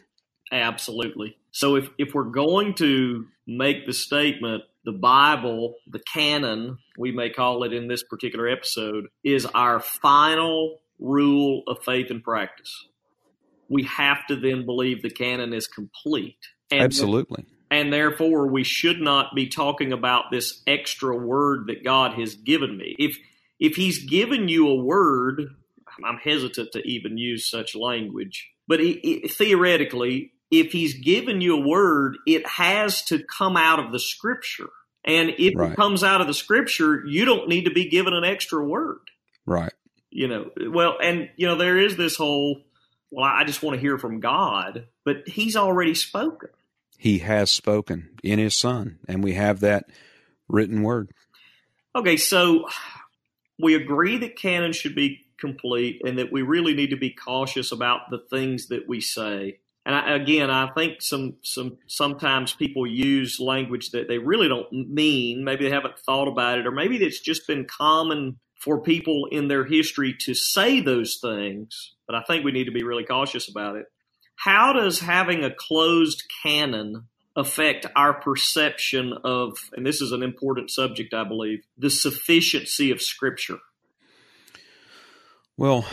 Absolutely. 0.52 1.38
So 1.52 1.76
if, 1.76 1.90
if 1.98 2.14
we're 2.14 2.24
going 2.24 2.74
to 2.76 3.26
make 3.48 3.86
the 3.86 3.94
statement, 3.94 4.64
the 4.86 4.92
Bible, 4.92 5.76
the 5.88 6.00
canon, 6.12 6.78
we 6.98 7.12
may 7.12 7.30
call 7.30 7.64
it 7.64 7.74
in 7.74 7.88
this 7.88 8.04
particular 8.04 8.48
episode, 8.48 9.08
is 9.24 9.46
our 9.48 9.80
final 9.80 10.80
rule 11.00 11.64
of 11.68 11.84
faith 11.84 12.10
and 12.10 12.24
practice. 12.24 12.88
We 13.68 13.84
have 13.84 14.26
to 14.28 14.36
then 14.36 14.66
believe 14.66 15.02
the 15.02 15.12
canon 15.12 15.54
is 15.54 15.68
complete. 15.68 16.38
And 16.72 16.82
Absolutely. 16.82 17.46
And 17.72 17.92
therefore, 17.94 18.48
we 18.48 18.64
should 18.64 19.00
not 19.00 19.36
be 19.36 19.48
talking 19.48 19.94
about 19.94 20.32
this 20.32 20.62
extra 20.66 21.16
word 21.16 21.68
that 21.68 21.84
God 21.84 22.20
has 22.20 22.36
given 22.36 22.78
me. 22.78 22.96
If 22.98 23.18
if 23.60 23.76
He's 23.76 24.06
given 24.06 24.48
you 24.48 24.68
a 24.70 24.84
word, 24.84 25.50
I'm 26.04 26.18
hesitant 26.18 26.72
to 26.74 26.80
even 26.88 27.18
use 27.18 27.50
such 27.50 27.76
language, 27.76 28.50
but 28.68 28.80
he, 28.80 29.00
he, 29.04 29.28
theoretically, 29.28 30.34
if 30.52 30.72
he's 30.72 30.94
given 30.96 31.42
you 31.42 31.58
a 31.58 31.68
word, 31.68 32.18
it 32.26 32.46
has 32.48 33.04
to 33.06 33.24
come 33.24 33.58
out 33.58 33.80
of 33.80 33.92
the 33.92 34.00
scripture. 34.00 34.70
And 35.06 35.32
if 35.38 35.54
right. 35.56 35.72
it 35.72 35.76
comes 35.76 36.04
out 36.04 36.22
of 36.22 36.28
the 36.28 36.34
scripture, 36.34 37.04
you 37.06 37.26
don't 37.26 37.48
need 37.48 37.66
to 37.66 37.72
be 37.72 37.90
given 37.90 38.14
an 38.14 38.24
extra 38.24 38.64
word. 38.64 39.00
Right. 39.46 39.74
You 40.10 40.28
know, 40.28 40.50
well, 40.72 40.98
and, 41.02 41.30
you 41.36 41.48
know, 41.48 41.56
there 41.56 41.78
is 41.78 41.96
this 41.98 42.16
whole, 42.16 42.62
well, 43.12 43.26
I 43.26 43.44
just 43.44 43.62
want 43.62 43.76
to 43.76 43.82
hear 43.82 43.98
from 43.98 44.20
God, 44.20 44.88
but 45.06 45.28
he's 45.28 45.56
already 45.56 45.96
spoken. 45.96 46.50
He 47.00 47.20
has 47.20 47.50
spoken 47.50 48.10
in 48.22 48.38
his 48.38 48.54
son, 48.54 49.00
and 49.08 49.24
we 49.24 49.34
have 49.34 49.62
that 49.62 49.86
written 50.48 50.84
word. 50.84 51.10
Okay, 51.96 52.18
so 52.18 52.68
we 53.58 53.74
agree 53.74 54.18
that 54.18 54.38
canon 54.38 54.74
should 54.74 54.94
be 54.94 55.26
complete 55.40 56.02
and 56.06 56.20
that 56.20 56.32
we 56.32 56.42
really 56.42 56.76
need 56.76 56.92
to 56.92 56.98
be 56.98 57.10
cautious 57.10 57.72
about 57.72 58.12
the 58.12 58.20
things 58.30 58.68
that 58.68 58.88
we 58.88 59.02
say 59.02 59.60
and 59.90 59.96
I, 59.96 60.16
again, 60.16 60.52
I 60.52 60.70
think 60.74 61.02
some 61.02 61.38
some 61.42 61.80
sometimes 61.88 62.54
people 62.54 62.86
use 62.86 63.40
language 63.40 63.90
that 63.90 64.08
they 64.08 64.20
really 64.20 64.48
don't 64.48 64.72
mean. 64.72 65.44
Maybe 65.44 65.66
they 65.66 65.74
haven't 65.74 65.98
thought 65.98 66.28
about 66.28 66.60
it, 66.60 66.68
or 66.68 66.72
maybe 66.72 66.98
it's 66.98 67.20
just 67.20 67.48
been 67.48 67.66
common 67.66 68.40
for 68.56 68.82
people 68.82 69.28
in 69.32 69.48
their 69.48 69.66
history 69.66 70.14
to 70.20 70.36
say 70.36 70.80
those 70.80 71.18
things. 71.20 71.96
But 72.06 72.16
I 72.16 72.22
think 72.22 72.46
we 72.46 72.52
need 72.52 72.66
to 72.66 72.72
be 72.72 72.84
really 72.84 73.06
cautious 73.06 73.50
about 73.50 73.78
it. 73.78 73.86
How 74.40 74.74
does 74.74 75.00
having 75.00 75.44
a 75.44 75.54
closed 75.54 76.24
canon 76.44 77.08
affect 77.36 77.86
our 77.96 78.14
perception 78.14 79.14
of, 79.24 79.70
and 79.74 79.86
this 79.86 80.02
is 80.02 80.12
an 80.12 80.24
important 80.24 80.72
subject, 80.72 81.14
I 81.14 81.24
believe, 81.24 81.64
the 81.78 81.90
sufficiency 81.90 82.92
of 82.92 83.02
Scripture? 83.02 83.60
Well, 85.58 85.86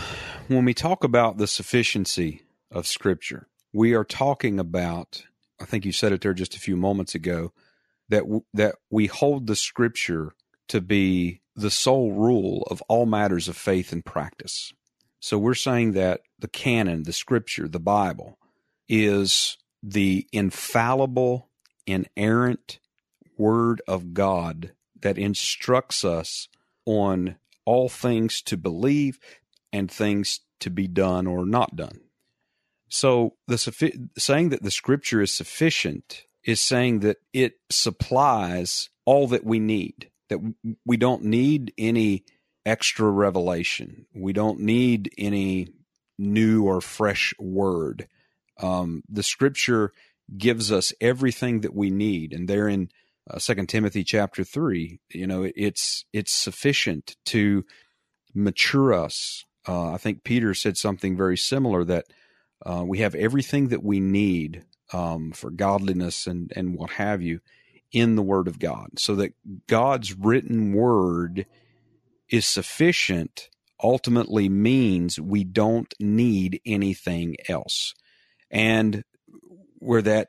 when 0.48 0.64
we 0.64 0.74
talk 0.74 1.02
about 1.02 1.38
the 1.38 1.46
sufficiency 1.46 2.42
of 2.70 2.86
Scripture, 2.86 3.48
we 3.76 3.92
are 3.92 4.04
talking 4.04 4.58
about 4.58 5.24
i 5.60 5.64
think 5.64 5.84
you 5.84 5.92
said 5.92 6.12
it 6.12 6.22
there 6.22 6.32
just 6.32 6.56
a 6.56 6.60
few 6.60 6.76
moments 6.76 7.14
ago 7.14 7.52
that 8.08 8.20
w- 8.20 8.44
that 8.54 8.76
we 8.90 9.06
hold 9.06 9.46
the 9.46 9.56
scripture 9.56 10.32
to 10.66 10.80
be 10.80 11.42
the 11.54 11.70
sole 11.70 12.12
rule 12.12 12.66
of 12.70 12.82
all 12.88 13.04
matters 13.04 13.48
of 13.48 13.56
faith 13.56 13.92
and 13.92 14.04
practice 14.04 14.72
so 15.20 15.38
we're 15.38 15.54
saying 15.54 15.92
that 15.92 16.20
the 16.38 16.48
canon 16.48 17.02
the 17.04 17.12
scripture 17.12 17.68
the 17.68 17.80
bible 17.80 18.38
is 18.88 19.56
the 19.82 20.26
infallible 20.32 21.48
inerrant 21.86 22.78
word 23.36 23.82
of 23.86 24.14
god 24.14 24.72
that 25.00 25.18
instructs 25.18 26.04
us 26.04 26.48
on 26.84 27.36
all 27.64 27.88
things 27.88 28.40
to 28.40 28.56
believe 28.56 29.18
and 29.72 29.90
things 29.90 30.40
to 30.60 30.70
be 30.70 30.86
done 30.86 31.26
or 31.26 31.44
not 31.44 31.76
done 31.76 32.00
so 32.88 33.34
the 33.46 33.58
saying 34.16 34.50
that 34.50 34.62
the 34.62 34.70
scripture 34.70 35.20
is 35.20 35.34
sufficient 35.34 36.26
is 36.46 36.60
saying 36.60 37.00
that 37.00 37.18
it 37.32 37.54
supplies 37.70 38.88
all 39.04 39.26
that 39.28 39.44
we 39.44 39.58
need. 39.58 40.10
That 40.28 40.38
we 40.84 40.96
don't 40.96 41.24
need 41.24 41.72
any 41.76 42.24
extra 42.66 43.08
revelation. 43.08 44.04
We 44.14 44.34
don't 44.34 44.60
need 44.60 45.10
any 45.16 45.68
new 46.18 46.64
or 46.64 46.82
fresh 46.82 47.32
word. 47.38 48.08
Um, 48.60 49.02
the 49.08 49.22
scripture 49.22 49.92
gives 50.36 50.72
us 50.72 50.92
everything 51.00 51.60
that 51.60 51.74
we 51.74 51.90
need, 51.90 52.32
and 52.32 52.48
there 52.48 52.68
in 52.68 52.90
uh, 53.30 53.38
Second 53.38 53.68
Timothy 53.68 54.04
chapter 54.04 54.44
three, 54.44 55.00
you 55.10 55.26
know, 55.26 55.48
it's 55.56 56.04
it's 56.12 56.32
sufficient 56.32 57.16
to 57.26 57.64
mature 58.34 58.92
us. 58.92 59.44
Uh, 59.66 59.92
I 59.92 59.96
think 59.98 60.24
Peter 60.24 60.54
said 60.54 60.76
something 60.76 61.16
very 61.16 61.36
similar 61.36 61.84
that 61.84 62.06
uh, 62.64 62.84
we 62.86 62.98
have 62.98 63.14
everything 63.14 63.68
that 63.68 63.82
we 63.82 64.00
need 64.00 64.64
um, 64.92 65.32
for 65.32 65.50
godliness 65.50 66.26
and, 66.26 66.52
and 66.54 66.76
what 66.76 66.90
have 66.90 67.20
you 67.22 67.40
in 67.92 68.16
the 68.16 68.22
Word 68.22 68.48
of 68.48 68.58
God. 68.58 68.98
So 68.98 69.16
that 69.16 69.32
God's 69.66 70.14
written 70.14 70.72
Word 70.72 71.46
is 72.30 72.46
sufficient 72.46 73.50
ultimately 73.82 74.48
means 74.48 75.20
we 75.20 75.44
don't 75.44 75.92
need 76.00 76.60
anything 76.64 77.36
else. 77.48 77.94
And 78.50 79.04
where 79.78 80.02
that 80.02 80.28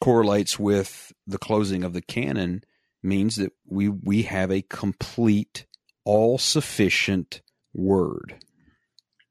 correlates 0.00 0.58
with 0.58 1.12
the 1.26 1.38
closing 1.38 1.84
of 1.84 1.92
the 1.92 2.02
canon 2.02 2.62
means 3.02 3.36
that 3.36 3.52
we 3.66 3.88
we 3.88 4.22
have 4.22 4.50
a 4.50 4.62
complete 4.62 5.66
all 6.04 6.38
sufficient 6.38 7.40
word 7.72 8.36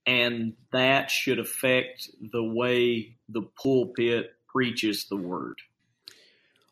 and 0.05 0.53
that 0.71 1.09
should 1.09 1.39
affect 1.39 2.09
the 2.31 2.43
way 2.43 3.17
the 3.29 3.41
pulpit 3.61 4.31
preaches 4.47 5.07
the 5.09 5.15
word. 5.15 5.57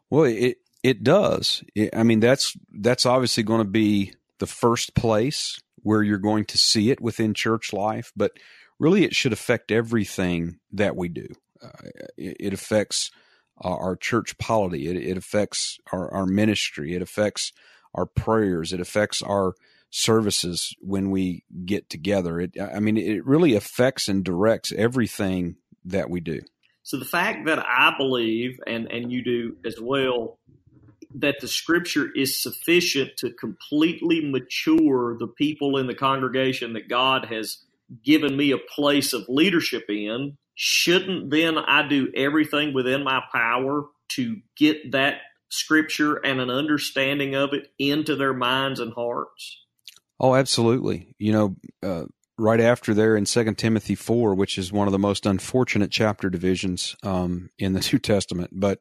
Well, 0.10 0.26
it 0.26 0.58
it 0.84 1.04
does. 1.04 1.64
I 1.94 2.04
mean, 2.04 2.20
that's 2.20 2.56
that's 2.72 3.06
obviously 3.06 3.44
going 3.44 3.62
to 3.62 3.70
be 3.70 4.14
the 4.44 4.48
first 4.48 4.94
place 4.94 5.58
where 5.78 6.04
you're 6.04 6.18
going 6.18 6.44
to 6.44 6.58
see 6.58 6.92
it 6.92 7.00
within 7.00 7.34
church 7.34 7.72
life, 7.72 8.12
but 8.14 8.34
really, 8.78 9.06
it 9.06 9.16
should 9.16 9.32
affect 9.32 9.72
everything 9.72 10.60
that 10.74 10.98
we 10.98 11.08
do. 11.08 11.28
Uh, 11.64 11.70
it, 12.18 12.36
it, 12.42 12.54
affects 12.54 13.10
uh, 13.64 13.70
our 13.70 13.96
church 13.96 14.38
polity. 14.38 14.90
It, 14.90 14.98
it 14.98 15.16
affects 15.16 15.80
our, 15.94 16.14
our 16.14 16.26
ministry. 16.26 16.94
It 16.94 17.02
affects 17.02 17.54
our 17.94 18.06
prayers. 18.06 18.74
It 18.74 18.82
affects 18.82 19.22
our 19.22 19.54
services 19.90 20.76
when 20.82 21.10
we 21.10 21.46
get 21.64 21.90
together. 21.90 22.42
It, 22.42 22.58
I 22.60 22.82
mean, 22.82 22.98
it 22.98 23.26
really 23.26 23.56
affects 23.56 24.10
and 24.10 24.26
directs 24.26 24.74
everything 24.76 25.56
that 25.86 26.10
we 26.10 26.20
do. 26.20 26.42
So 26.82 26.98
the 26.98 27.06
fact 27.06 27.46
that 27.46 27.60
I 27.60 27.96
believe, 27.98 28.60
and 28.68 28.92
and 28.92 29.10
you 29.10 29.24
do 29.24 29.56
as 29.66 29.80
well, 29.80 30.38
that 31.16 31.40
the 31.42 31.48
scripture 31.48 32.10
is 32.16 32.42
sufficient 32.42 33.12
to 33.18 33.32
completely 33.32 34.30
mature 34.30 35.18
the 35.18 35.28
people 35.28 35.78
in 35.78 35.88
the 35.88 35.96
congregation 35.96 36.74
that 36.74 36.90
God 36.90 37.26
has 37.26 37.60
given 38.04 38.36
me 38.36 38.52
a 38.52 38.58
place 38.58 39.14
of 39.14 39.24
leadership 39.28 39.86
in, 39.90 40.38
shouldn't 40.56 41.30
then 41.30 41.58
I 41.58 41.88
do 41.88 42.12
everything 42.16 42.74
within 42.74 43.04
my 43.04 43.22
power 43.32 43.86
to 44.10 44.38
get 44.56 44.92
that 44.92 45.22
scripture 45.50 46.16
and 46.16 46.40
an 46.40 46.50
understanding 46.50 47.36
of 47.36 47.54
it 47.54 47.72
into 47.78 48.16
their 48.16 48.34
minds 48.34 48.80
and 48.80 48.94
hearts? 48.94 49.60
Oh, 50.20 50.36
absolutely. 50.36 51.16
You 51.20 51.32
know, 51.32 51.56
uh, 51.84 52.06
right 52.38 52.60
after 52.60 52.94
there 52.94 53.16
in 53.16 53.26
Second 53.26 53.58
Timothy 53.58 53.96
four, 53.96 54.36
which 54.36 54.58
is 54.58 54.72
one 54.72 54.88
of 54.88 54.92
the 54.92 55.00
most 55.00 55.26
unfortunate 55.26 55.92
chapter 55.92 56.30
divisions 56.30 56.96
um, 57.04 57.50
in 57.60 57.74
the 57.74 57.88
New 57.94 58.00
Testament, 58.00 58.52
but 58.54 58.80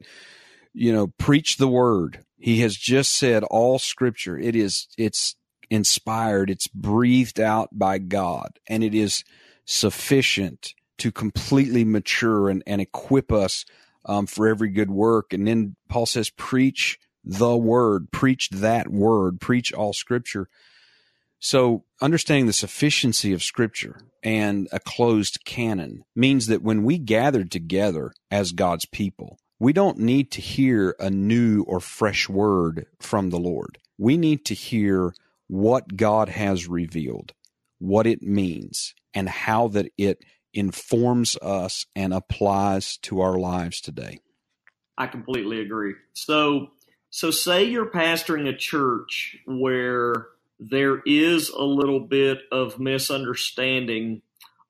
you 0.72 0.92
know, 0.92 1.08
preach 1.18 1.56
the 1.56 1.68
word. 1.68 2.24
He 2.38 2.60
has 2.60 2.76
just 2.76 3.16
said 3.16 3.44
all 3.44 3.78
Scripture. 3.78 4.38
It 4.38 4.56
is 4.56 4.88
it's 4.98 5.36
inspired. 5.70 6.50
It's 6.50 6.66
breathed 6.66 7.40
out 7.40 7.70
by 7.72 7.98
God, 7.98 8.58
and 8.66 8.82
it 8.82 8.94
is 8.94 9.24
sufficient 9.64 10.74
to 10.98 11.10
completely 11.10 11.84
mature 11.84 12.48
and, 12.48 12.62
and 12.66 12.80
equip 12.80 13.32
us 13.32 13.64
um, 14.04 14.26
for 14.26 14.48
every 14.48 14.68
good 14.68 14.90
work. 14.90 15.32
And 15.32 15.46
then 15.46 15.76
Paul 15.88 16.06
says, 16.06 16.30
preach 16.30 16.98
the 17.24 17.56
word, 17.56 18.10
preach 18.10 18.50
that 18.50 18.88
word, 18.88 19.40
preach 19.40 19.72
all 19.72 19.92
Scripture. 19.92 20.48
So, 21.38 21.84
understanding 22.00 22.46
the 22.46 22.52
sufficiency 22.52 23.32
of 23.32 23.42
Scripture 23.42 24.00
and 24.22 24.68
a 24.70 24.78
closed 24.78 25.44
canon 25.44 26.04
means 26.14 26.46
that 26.46 26.62
when 26.62 26.84
we 26.84 26.98
gather 26.98 27.42
together 27.44 28.12
as 28.30 28.52
God's 28.52 28.84
people, 28.84 29.38
we 29.62 29.72
don't 29.72 29.98
need 30.00 30.32
to 30.32 30.40
hear 30.40 30.96
a 30.98 31.08
new 31.08 31.62
or 31.62 31.78
fresh 31.78 32.28
word 32.28 32.84
from 32.98 33.30
the 33.30 33.38
Lord. 33.38 33.78
We 33.96 34.16
need 34.16 34.44
to 34.46 34.54
hear 34.54 35.14
what 35.46 35.96
God 35.96 36.28
has 36.30 36.66
revealed, 36.66 37.32
what 37.78 38.04
it 38.04 38.22
means, 38.22 38.92
and 39.14 39.28
how 39.28 39.68
that 39.68 39.92
it 39.96 40.24
informs 40.52 41.36
us 41.36 41.86
and 41.94 42.12
applies 42.12 42.96
to 43.02 43.20
our 43.20 43.38
lives 43.38 43.80
today. 43.80 44.18
I 44.98 45.06
completely 45.06 45.60
agree. 45.60 45.94
So, 46.12 46.72
so 47.10 47.30
say 47.30 47.62
you're 47.62 47.86
pastoring 47.88 48.48
a 48.48 48.56
church 48.56 49.36
where 49.46 50.26
there 50.58 51.02
is 51.06 51.50
a 51.50 51.62
little 51.62 52.00
bit 52.00 52.40
of 52.50 52.80
misunderstanding 52.80 54.22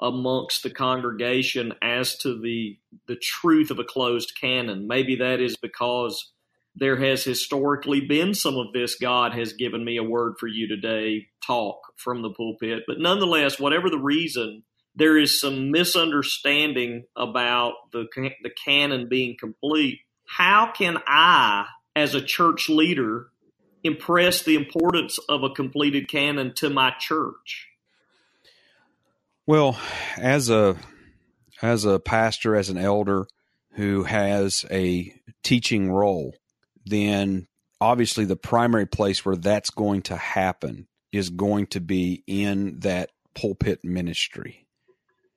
amongst 0.02 0.64
the 0.64 0.70
congregation 0.70 1.72
as 1.80 2.18
to 2.18 2.38
the 2.38 2.76
the 3.06 3.16
truth 3.16 3.70
of 3.70 3.78
a 3.78 3.84
closed 3.84 4.32
canon. 4.38 4.88
Maybe 4.88 5.16
that 5.16 5.40
is 5.40 5.56
because 5.56 6.32
there 6.74 6.96
has 6.96 7.22
historically 7.22 8.00
been 8.00 8.34
some 8.34 8.56
of 8.56 8.72
this 8.72 8.96
God 8.96 9.32
has 9.34 9.52
given 9.52 9.84
me 9.84 9.96
a 9.98 10.02
word 10.02 10.34
for 10.40 10.48
you 10.48 10.66
today 10.66 11.28
talk 11.46 11.78
from 11.96 12.22
the 12.22 12.30
pulpit. 12.30 12.82
But 12.86 12.98
nonetheless, 12.98 13.60
whatever 13.60 13.88
the 13.90 13.98
reason, 13.98 14.64
there 14.96 15.16
is 15.16 15.40
some 15.40 15.70
misunderstanding 15.70 17.04
about 17.14 17.74
the 17.92 18.06
the 18.42 18.50
canon 18.50 19.08
being 19.08 19.36
complete. 19.38 20.00
How 20.26 20.72
can 20.72 20.98
I 21.06 21.66
as 21.94 22.14
a 22.14 22.22
church 22.22 22.68
leader 22.68 23.28
impress 23.84 24.42
the 24.42 24.56
importance 24.56 25.18
of 25.28 25.44
a 25.44 25.50
completed 25.50 26.08
canon 26.08 26.54
to 26.54 26.70
my 26.70 26.92
church? 26.98 27.68
Well, 29.46 29.78
as 30.16 30.50
a 30.50 30.76
as 31.60 31.84
a 31.84 31.98
pastor, 31.98 32.54
as 32.56 32.68
an 32.68 32.78
elder 32.78 33.26
who 33.72 34.04
has 34.04 34.64
a 34.70 35.14
teaching 35.42 35.90
role, 35.90 36.36
then 36.84 37.48
obviously 37.80 38.24
the 38.24 38.36
primary 38.36 38.86
place 38.86 39.24
where 39.24 39.36
that's 39.36 39.70
going 39.70 40.02
to 40.02 40.16
happen 40.16 40.86
is 41.10 41.30
going 41.30 41.66
to 41.68 41.80
be 41.80 42.22
in 42.26 42.80
that 42.80 43.10
pulpit 43.34 43.84
ministry. 43.84 44.66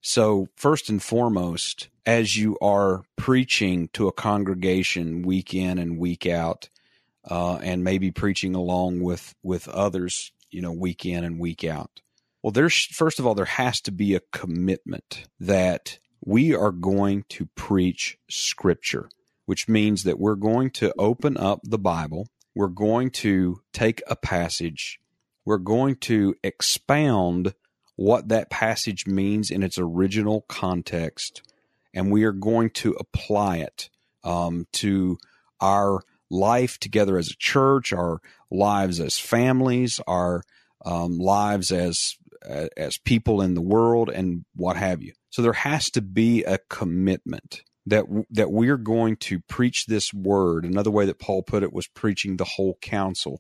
So, 0.02 0.50
first 0.56 0.90
and 0.90 1.02
foremost, 1.02 1.90
as 2.06 2.38
you 2.38 2.60
are 2.62 3.04
preaching 3.16 3.90
to 3.94 4.08
a 4.08 4.12
congregation 4.14 5.24
week 5.24 5.56
in 5.56 5.80
and 5.80 5.98
week 5.98 6.28
out, 6.28 6.70
uh, 7.28 7.56
and 7.56 7.84
maybe 7.84 8.12
preaching 8.12 8.54
along 8.54 9.02
with 9.02 9.34
with 9.42 9.68
others, 9.68 10.32
you 10.52 10.62
know, 10.62 10.72
week 10.72 11.08
in 11.08 11.24
and 11.24 11.40
week 11.40 11.64
out. 11.64 12.02
Well, 12.46 12.52
there's 12.52 12.86
first 12.86 13.18
of 13.18 13.26
all, 13.26 13.34
there 13.34 13.46
has 13.46 13.82
to 13.82 13.92
be 13.92 14.14
a 14.14 14.22
commitment 14.32 15.24
that 15.40 15.98
we 16.24 16.54
are 16.54 16.72
going 16.72 17.26
to 17.30 17.48
preach 17.56 18.20
Scripture, 18.30 19.10
which 19.48 19.68
means 19.68 20.04
that 20.04 20.20
we're 20.20 20.36
going 20.36 20.70
to 20.74 20.94
open 20.96 21.38
up 21.38 21.62
the 21.64 21.80
Bible. 21.80 22.28
We're 22.54 22.68
going 22.68 23.10
to 23.26 23.62
take 23.74 24.04
a 24.06 24.16
passage. 24.16 25.00
We're 25.44 25.58
going 25.58 25.96
to 26.02 26.36
expound 26.44 27.56
what 27.96 28.28
that 28.28 28.52
passage 28.52 29.08
means 29.08 29.50
in 29.50 29.64
its 29.64 29.80
original 29.80 30.42
context, 30.42 31.42
and 31.96 32.12
we 32.12 32.26
are 32.26 32.32
going 32.32 32.70
to 32.70 32.92
apply 33.00 33.58
it 33.58 33.90
um, 34.24 34.68
to 34.74 35.18
our 35.60 36.04
life 36.30 36.78
together 36.78 37.18
as 37.18 37.32
a 37.32 37.38
church, 37.40 37.92
our 37.92 38.22
lives 38.52 39.00
as 39.00 39.18
families, 39.18 40.00
our 40.06 40.44
um, 40.86 41.18
lives 41.18 41.72
as 41.72 42.18
as 42.78 42.98
people 42.98 43.42
in 43.42 43.54
the 43.54 43.62
world, 43.62 44.10
and 44.10 44.46
what 44.56 44.78
have 44.78 45.02
you. 45.02 45.14
So 45.30 45.42
there 45.42 45.54
has 45.54 45.90
to 45.92 46.02
be 46.02 46.44
a 46.44 46.60
commitment 46.70 47.64
that 47.86 48.06
that 48.32 48.52
we're 48.52 48.78
going 48.78 49.18
to 49.18 49.40
preach 49.42 49.86
this 49.86 50.14
word. 50.14 50.66
Another 50.66 50.92
way 50.92 51.06
that 51.06 51.20
Paul 51.20 51.44
put 51.44 51.64
it 51.64 51.74
was 51.74 51.88
preaching 51.88 52.38
the 52.38 52.46
whole 52.46 52.78
counsel 52.82 53.40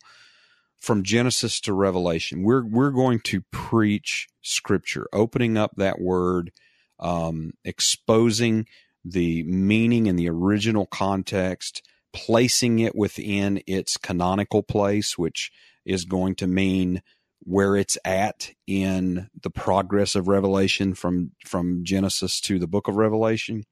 from 0.80 1.04
Genesis 1.04 1.60
to 1.62 1.74
Revelation. 1.74 2.44
We're 2.44 2.65
we're 2.65 2.91
going 2.91 3.20
to 3.22 3.41
preach 3.52 4.28
Scripture, 4.41 5.08
opening 5.12 5.58
up 5.58 5.72
that 5.78 6.00
word, 6.00 6.52
um, 7.00 7.54
exposing 7.63 8.68
the 9.04 9.44
meaning 9.44 10.08
in 10.08 10.15
the 10.15 10.30
original 10.30 10.86
context, 10.86 11.82
placing 12.13 12.80
it 12.80 12.96
within 12.96 13.62
its 13.68 13.98
canonical 13.98 14.63
place, 14.63 15.18
which 15.18 15.52
is 15.86 16.06
going 16.06 16.36
to 16.36 16.48
mean 16.48 17.02
where 17.39 17.76
it's 17.76 17.98
at 18.04 18.52
in 18.67 19.30
the 19.41 19.50
progress 19.50 20.15
of 20.15 20.28
Revelation 20.28 20.93
from 20.93 21.32
from 21.45 21.84
Genesis 21.84 22.39
to 22.41 22.60
the 22.60 22.67
Book 22.67 22.88
of 22.88 22.95
Revelation. 22.95 23.63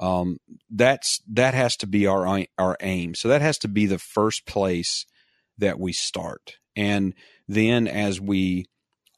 Um, 0.00 0.38
that's 0.70 1.20
that 1.28 1.54
has 1.54 1.76
to 1.78 1.86
be 1.86 2.06
our 2.06 2.44
our 2.58 2.76
aim. 2.80 3.14
So 3.14 3.28
that 3.28 3.42
has 3.42 3.58
to 3.58 3.68
be 3.68 3.86
the 3.86 3.98
first 3.98 4.46
place 4.46 5.06
that 5.58 5.80
we 5.80 5.92
start, 5.92 6.58
and 6.76 7.14
then 7.48 7.88
as 7.88 8.20
we 8.20 8.66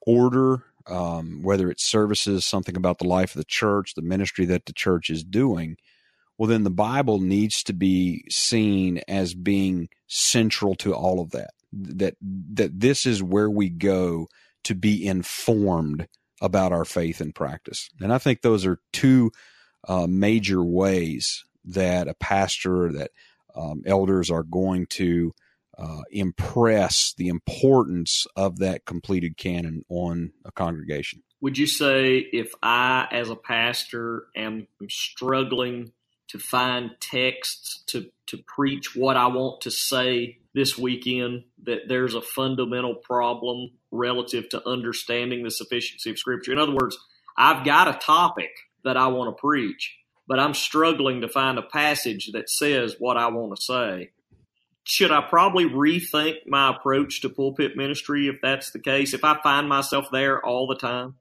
order, 0.07 0.65
um, 0.87 1.43
whether 1.43 1.71
it's 1.71 1.85
services, 1.85 2.47
something 2.47 2.77
about 2.77 2.99
the 2.99 3.07
life 3.07 3.35
of 3.35 3.39
the 3.39 3.45
church, 3.45 3.95
the 3.95 4.03
ministry 4.03 4.47
that 4.47 4.67
the 4.67 4.73
church 4.73 5.11
is 5.11 5.23
doing, 5.23 5.77
well, 6.39 6.49
then 6.49 6.65
the 6.65 6.71
Bible 6.71 7.21
needs 7.21 7.63
to 7.65 7.75
be 7.75 8.25
seen 8.31 9.03
as 9.07 9.35
being 9.35 9.91
central 10.07 10.75
to 10.77 10.95
all 10.95 11.21
of 11.21 11.33
that. 11.33 11.51
That 11.73 12.17
that 12.21 12.81
this 12.81 13.07
is 13.07 13.23
where 13.23 13.51
we 13.51 13.69
go 13.69 14.29
to 14.65 14.75
be 14.75 15.07
informed 15.07 16.09
about 16.41 16.73
our 16.73 16.85
faith 16.85 17.21
and 17.21 17.35
practice. 17.35 17.91
And 18.01 18.13
I 18.13 18.19
think 18.19 18.43
those 18.43 18.67
are 18.67 18.81
two 18.93 19.31
uh, 19.87 20.07
major 20.07 20.65
ways 20.65 21.45
that 21.65 22.09
a 22.09 22.15
pastor, 22.15 22.93
that 22.93 23.11
um, 23.55 23.83
elders 23.87 24.31
are 24.31 24.43
going 24.43 24.87
to 24.87 25.33
uh, 25.79 26.03
impress 26.11 27.15
the 27.17 27.29
importance 27.29 28.27
of 28.37 28.59
that 28.59 28.85
completed 28.85 29.37
canon 29.37 29.83
on 29.89 30.33
a 30.45 30.53
congregation. 30.53 31.23
Would 31.41 31.57
you 31.57 31.67
say 31.67 32.19
if 32.19 32.53
I, 32.63 33.09
as 33.11 33.31
a 33.31 33.37
pastor, 33.37 34.27
am 34.37 34.67
struggling 34.89 35.93
to 36.31 36.39
find 36.39 36.93
texts 37.01 37.83
to 37.87 38.11
to 38.27 38.39
preach 38.39 38.95
what 38.95 39.17
I 39.17 39.27
want 39.27 39.63
to 39.63 39.71
say 39.71 40.39
this 40.55 40.79
weekend 40.79 41.45
that 41.65 41.89
there's 41.89 42.15
a 42.15 42.21
fundamental 42.21 42.95
problem 42.95 43.71
relative 43.91 44.49
to 44.51 44.69
understanding 44.69 45.43
the 45.43 45.51
sufficiency 45.51 46.11
of 46.11 46.19
scripture. 46.19 46.53
In 46.53 46.59
other 46.59 46.75
words, 46.75 46.97
I've 47.37 47.65
got 47.65 47.89
a 47.89 47.99
topic 47.99 48.51
that 48.85 48.97
I 48.97 49.09
want 49.09 49.37
to 49.37 49.41
preach, 49.41 49.99
but 50.29 50.39
I'm 50.39 50.55
struggling 50.55 51.23
to 51.23 51.29
find 51.29 51.59
a 51.59 51.63
passage 51.63 52.31
that 52.33 52.49
says 52.49 52.95
what 53.01 53.17
I 53.17 53.29
want 53.29 53.57
to 53.57 53.63
say. 53.63 54.11
Should 54.85 55.11
I 55.11 55.23
probably 55.23 55.65
rethink 55.65 56.47
my 56.47 56.71
approach 56.71 57.21
to 57.23 57.29
pulpit 57.29 57.77
ministry 57.77 58.29
if 58.29 58.37
that's 58.41 58.71
the 58.71 58.79
case? 58.79 59.13
If 59.13 59.25
I 59.25 59.41
find 59.43 59.69
myself 59.69 60.07
there 60.13 60.45
all 60.45 60.69
the 60.69 60.77
time? 60.77 61.17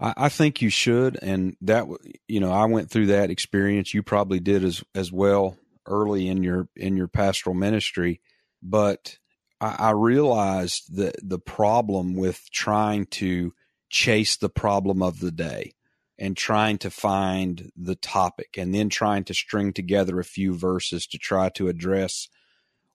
I, 0.00 0.14
I 0.16 0.28
think 0.28 0.62
you 0.62 0.70
should, 0.70 1.18
and 1.20 1.56
that 1.60 1.86
you 2.26 2.40
know 2.40 2.50
I 2.50 2.64
went 2.64 2.90
through 2.90 3.06
that 3.06 3.30
experience. 3.30 3.94
You 3.94 4.02
probably 4.02 4.40
did 4.40 4.64
as 4.64 4.82
as 4.94 5.12
well 5.12 5.56
early 5.86 6.28
in 6.28 6.42
your 6.42 6.68
in 6.76 6.96
your 6.96 7.08
pastoral 7.08 7.54
ministry, 7.54 8.20
but 8.62 9.18
I, 9.60 9.76
I 9.78 9.90
realized 9.90 10.96
that 10.96 11.16
the 11.22 11.38
problem 11.38 12.14
with 12.14 12.50
trying 12.50 13.06
to 13.06 13.52
chase 13.90 14.36
the 14.36 14.48
problem 14.48 15.02
of 15.02 15.20
the 15.20 15.32
day 15.32 15.74
and 16.18 16.36
trying 16.36 16.78
to 16.78 16.90
find 16.90 17.70
the 17.76 17.96
topic 17.96 18.56
and 18.56 18.74
then 18.74 18.88
trying 18.88 19.24
to 19.24 19.34
string 19.34 19.72
together 19.72 20.20
a 20.20 20.24
few 20.24 20.54
verses 20.54 21.06
to 21.06 21.18
try 21.18 21.48
to 21.48 21.68
address 21.68 22.28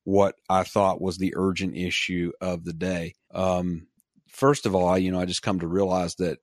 what 0.04 0.36
I 0.48 0.64
thought 0.64 1.02
was 1.02 1.18
the 1.18 1.34
urgent 1.36 1.76
issue 1.76 2.32
of 2.40 2.64
the 2.64 2.74
day. 2.74 3.16
Um, 3.34 3.88
first 4.30 4.68
of 4.68 4.76
all, 4.76 4.98
you 4.98 5.12
know, 5.12 5.20
I 5.20 5.26
just 5.26 5.42
come 5.42 5.60
to 5.60 5.68
realize 5.68 6.16
that 6.16 6.38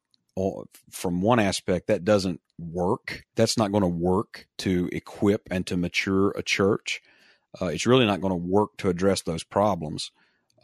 from 0.91 1.21
one 1.21 1.41
aspect, 1.41 1.89
that 1.89 2.05
doesn't 2.05 2.41
work. 2.59 3.25
That's 3.37 3.57
not 3.57 3.73
going 3.73 3.83
to 3.83 3.89
work 3.89 4.47
to 4.59 4.89
equip 4.93 5.43
and 5.51 5.67
to 5.67 5.77
mature 5.77 6.31
a 6.31 6.43
church. 6.43 7.03
Uh, 7.61 7.67
it's 7.67 7.87
really 7.87 8.07
not 8.07 8.21
going 8.21 8.33
to 8.33 8.37
work 8.37 8.77
to 8.79 8.89
address 8.89 9.23
those 9.23 9.45
problems. 9.45 10.11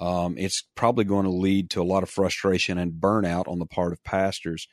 Um, 0.01 0.37
it's 0.39 0.63
probably 0.75 1.05
going 1.05 1.25
to 1.25 1.31
lead 1.31 1.71
to 1.71 1.83
a 1.83 1.85
lot 1.85 2.03
of 2.03 2.11
frustration 2.11 2.79
and 2.79 2.93
burnout 2.93 3.49
on 3.49 3.59
the 3.59 3.67
part 3.67 3.93
of 3.93 4.05
pastors. 4.05 4.69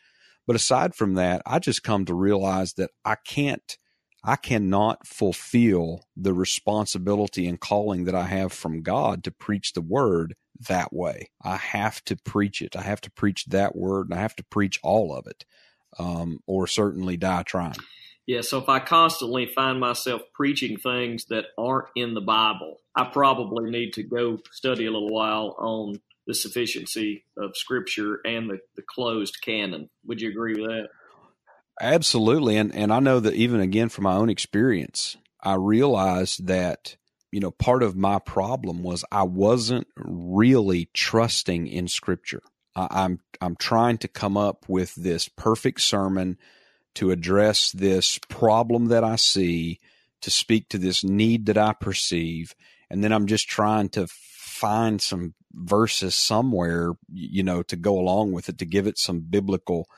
But 0.48 0.56
aside 0.56 0.94
from 0.94 1.16
that, 1.16 1.42
I 1.46 1.60
just 1.60 1.84
come 1.84 2.06
to 2.06 2.14
realize 2.14 2.74
that 2.74 2.92
I 3.04 3.16
can't, 3.16 3.78
I 4.24 4.36
cannot 4.36 5.08
fulfill 5.08 6.06
the 6.16 6.34
responsibility 6.34 7.48
and 7.48 7.60
calling 7.60 8.06
that 8.06 8.16
I 8.16 8.26
have 8.26 8.54
from 8.54 8.84
God 8.84 9.24
to 9.24 9.32
preach 9.32 9.74
the 9.74 9.82
word 9.82 10.36
that 10.68 10.94
way. 10.94 11.30
I 11.44 11.58
have 11.58 12.04
to 12.06 12.16
preach 12.16 12.62
it. 12.62 12.76
I 12.76 12.82
have 12.82 13.02
to 13.02 13.12
preach 13.12 13.46
that 13.46 13.76
word 13.76 14.10
and 14.10 14.18
I 14.18 14.22
have 14.22 14.36
to 14.38 14.44
preach 14.44 14.80
all 14.84 15.16
of 15.16 15.28
it, 15.28 15.46
um, 16.00 16.40
or 16.48 16.68
certainly 16.68 17.18
die 17.18 17.44
trying. 17.44 17.76
Yeah, 18.28 18.42
so 18.42 18.58
if 18.58 18.70
I 18.70 18.80
constantly 18.80 19.46
find 19.46 19.80
myself 19.80 20.22
preaching 20.34 20.78
things 20.78 21.26
that 21.26 21.46
aren't 21.58 21.90
in 21.96 22.16
the 22.16 22.22
Bible, 22.22 22.82
I 22.96 23.04
probably 23.06 23.70
need 23.70 23.94
to 23.94 24.04
go 24.04 24.40
study 24.52 24.88
a 24.88 24.92
little 24.92 25.12
while 25.12 25.56
on 25.60 26.02
the 26.26 26.34
sufficiency 26.34 27.24
of 27.38 27.56
Scripture 27.56 28.22
and 28.26 28.50
the, 28.50 28.60
the 28.76 28.82
closed 28.82 29.42
canon. 29.44 29.90
Would 30.06 30.22
you 30.22 30.30
agree 30.30 30.60
with 30.60 30.72
that? 30.72 30.88
Absolutely. 31.80 32.58
And, 32.58 32.74
and 32.74 32.92
I 32.92 33.00
know 33.00 33.20
that 33.20 33.36
even 33.36 33.60
again 33.60 33.90
from 33.90 34.06
my 34.06 34.16
own 34.16 34.30
experience, 34.30 35.18
I 35.44 35.54
realized 35.54 36.48
that, 36.48 36.96
you 37.36 37.42
know, 37.42 37.52
part 37.52 37.84
of 37.84 37.98
my 37.98 38.18
problem 38.18 38.82
was 38.82 39.04
I 39.12 39.24
wasn't 39.24 39.88
really 39.98 40.88
trusting 40.94 41.68
in 41.68 41.90
Scripture. 41.90 42.42
I, 42.78 42.88
I'm 42.90 43.20
I'm 43.42 43.58
trying 43.58 43.98
to 43.98 44.08
come 44.08 44.38
up 44.38 44.70
with 44.70 44.96
this 44.96 45.28
perfect 45.28 45.82
sermon 45.82 46.38
to 46.94 47.12
address 47.12 47.74
this 47.74 48.20
problem 48.30 48.86
that 48.86 49.04
I 49.04 49.18
see, 49.18 49.82
to 50.22 50.32
speak 50.32 50.70
to 50.70 50.78
this 50.78 51.04
need 51.04 51.48
that 51.48 51.58
I 51.58 51.74
perceive. 51.74 52.56
And 52.90 53.04
then 53.04 53.12
I'm 53.12 53.28
just 53.28 53.50
trying 53.50 53.90
to 53.90 54.08
find 54.08 55.02
some 55.02 55.34
verses 55.52 56.16
somewhere, 56.16 56.94
you 57.12 57.44
know, 57.44 57.64
to 57.64 57.76
go 57.76 58.00
along 58.00 58.32
with 58.32 58.48
it, 58.48 58.60
to 58.60 58.66
give 58.66 58.88
it 58.88 58.98
some 58.98 59.20
biblical 59.20 59.90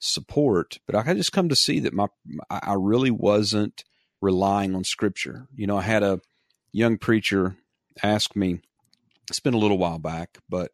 support. 0.00 0.80
But 0.88 0.96
I 0.96 1.14
just 1.14 1.30
come 1.30 1.50
to 1.50 1.54
see 1.54 1.78
that 1.78 1.94
my, 1.94 2.08
I 2.50 2.74
really 2.76 3.12
wasn't 3.12 3.84
relying 4.20 4.74
on 4.74 4.82
scripture. 4.82 5.46
You 5.54 5.68
know, 5.68 5.78
I 5.78 5.82
had 5.82 6.02
a 6.02 6.20
young 6.72 6.98
preacher 6.98 7.56
asked 8.02 8.36
me, 8.36 8.60
it's 9.28 9.40
been 9.40 9.54
a 9.54 9.58
little 9.58 9.78
while 9.78 9.98
back, 9.98 10.38
but 10.48 10.72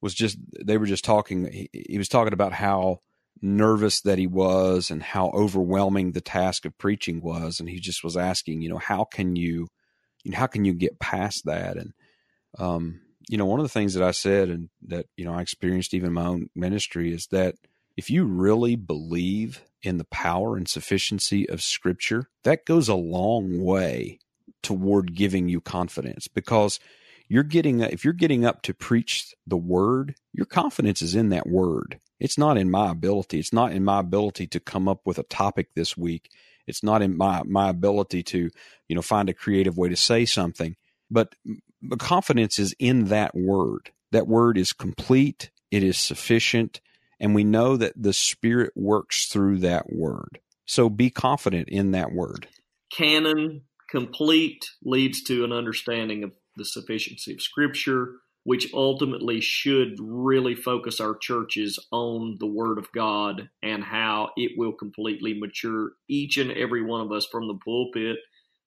was 0.00 0.14
just, 0.14 0.38
they 0.64 0.76
were 0.76 0.86
just 0.86 1.04
talking, 1.04 1.50
he, 1.50 1.70
he 1.72 1.98
was 1.98 2.08
talking 2.08 2.32
about 2.32 2.52
how, 2.52 3.00
nervous 3.42 4.00
that 4.00 4.18
he 4.18 4.26
was 4.26 4.90
and 4.90 5.02
how 5.02 5.28
overwhelming 5.30 6.12
the 6.12 6.20
task 6.20 6.64
of 6.64 6.78
preaching 6.78 7.20
was. 7.20 7.60
And 7.60 7.68
he 7.68 7.78
just 7.78 8.02
was 8.02 8.16
asking 8.16 8.62
you 8.62 8.70
know 8.70 8.78
how 8.78 9.04
can 9.04 9.36
you, 9.36 9.68
you 10.24 10.30
know, 10.30 10.38
how 10.38 10.46
can 10.46 10.64
you 10.64 10.72
get 10.72 10.98
past 10.98 11.44
that? 11.44 11.76
And 11.76 11.92
um 12.58 13.00
you 13.28 13.36
know 13.36 13.44
one 13.44 13.60
of 13.60 13.64
the 13.64 13.70
things 13.70 13.94
that 13.94 14.02
I 14.02 14.12
said 14.12 14.48
and 14.48 14.70
that 14.86 15.06
you 15.16 15.24
know 15.24 15.34
I 15.34 15.42
experienced 15.42 15.94
even 15.94 16.08
in 16.08 16.14
my 16.14 16.26
own 16.26 16.48
ministry 16.54 17.12
is 17.12 17.26
that 17.32 17.56
if 17.96 18.10
you 18.10 18.24
really 18.24 18.76
believe 18.76 19.62
in 19.82 19.98
the 19.98 20.06
power 20.06 20.56
and 20.56 20.68
sufficiency 20.68 21.48
of 21.48 21.62
scripture 21.62 22.30
that 22.44 22.64
goes 22.64 22.88
a 22.88 22.94
long 22.94 23.62
way 23.62 24.18
toward 24.64 25.14
giving 25.14 25.48
you 25.48 25.60
confidence 25.60 26.26
because 26.26 26.80
you're 27.28 27.42
getting 27.42 27.80
if 27.80 28.04
you're 28.04 28.12
getting 28.12 28.44
up 28.44 28.62
to 28.62 28.74
preach 28.74 29.34
the 29.46 29.56
word 29.56 30.16
your 30.32 30.46
confidence 30.46 31.00
is 31.02 31.14
in 31.14 31.28
that 31.28 31.46
word 31.46 32.00
it's 32.20 32.38
not 32.38 32.56
in 32.56 32.70
my 32.70 32.90
ability. 32.90 33.38
It's 33.38 33.52
not 33.52 33.72
in 33.72 33.84
my 33.84 34.00
ability 34.00 34.46
to 34.48 34.60
come 34.60 34.88
up 34.88 35.00
with 35.04 35.18
a 35.18 35.24
topic 35.24 35.68
this 35.74 35.96
week. 35.96 36.30
It's 36.66 36.82
not 36.82 37.02
in 37.02 37.16
my 37.16 37.42
my 37.44 37.68
ability 37.68 38.22
to, 38.24 38.50
you 38.88 38.96
know, 38.96 39.02
find 39.02 39.28
a 39.28 39.34
creative 39.34 39.76
way 39.76 39.88
to 39.88 39.96
say 39.96 40.24
something. 40.24 40.76
But 41.10 41.34
the 41.82 41.96
confidence 41.98 42.58
is 42.58 42.74
in 42.78 43.06
that 43.06 43.34
word. 43.34 43.90
That 44.12 44.26
word 44.26 44.56
is 44.56 44.72
complete, 44.72 45.50
it 45.70 45.82
is 45.82 45.98
sufficient, 45.98 46.80
and 47.20 47.34
we 47.34 47.44
know 47.44 47.76
that 47.76 47.92
the 47.94 48.12
Spirit 48.12 48.72
works 48.74 49.26
through 49.26 49.58
that 49.58 49.92
word. 49.92 50.38
So 50.64 50.88
be 50.88 51.10
confident 51.10 51.68
in 51.68 51.90
that 51.90 52.12
word. 52.12 52.48
Canon 52.96 53.62
complete 53.94 54.70
leads 54.82 55.22
to 55.22 55.44
an 55.44 55.52
understanding 55.52 56.24
of 56.24 56.32
the 56.56 56.64
sufficiency 56.64 57.32
of 57.32 57.40
Scripture 57.40 58.16
which 58.44 58.72
ultimately 58.74 59.40
should 59.40 59.96
really 59.98 60.54
focus 60.54 61.00
our 61.00 61.16
churches 61.16 61.78
on 61.90 62.36
the 62.40 62.46
Word 62.46 62.78
of 62.78 62.92
God 62.92 63.48
and 63.62 63.82
how 63.82 64.30
it 64.36 64.52
will 64.56 64.72
completely 64.72 65.32
mature 65.32 65.92
each 66.08 66.36
and 66.36 66.50
every 66.50 66.82
one 66.82 67.00
of 67.00 67.10
us 67.10 67.26
from 67.26 67.48
the 67.48 67.58
pulpit 67.64 68.18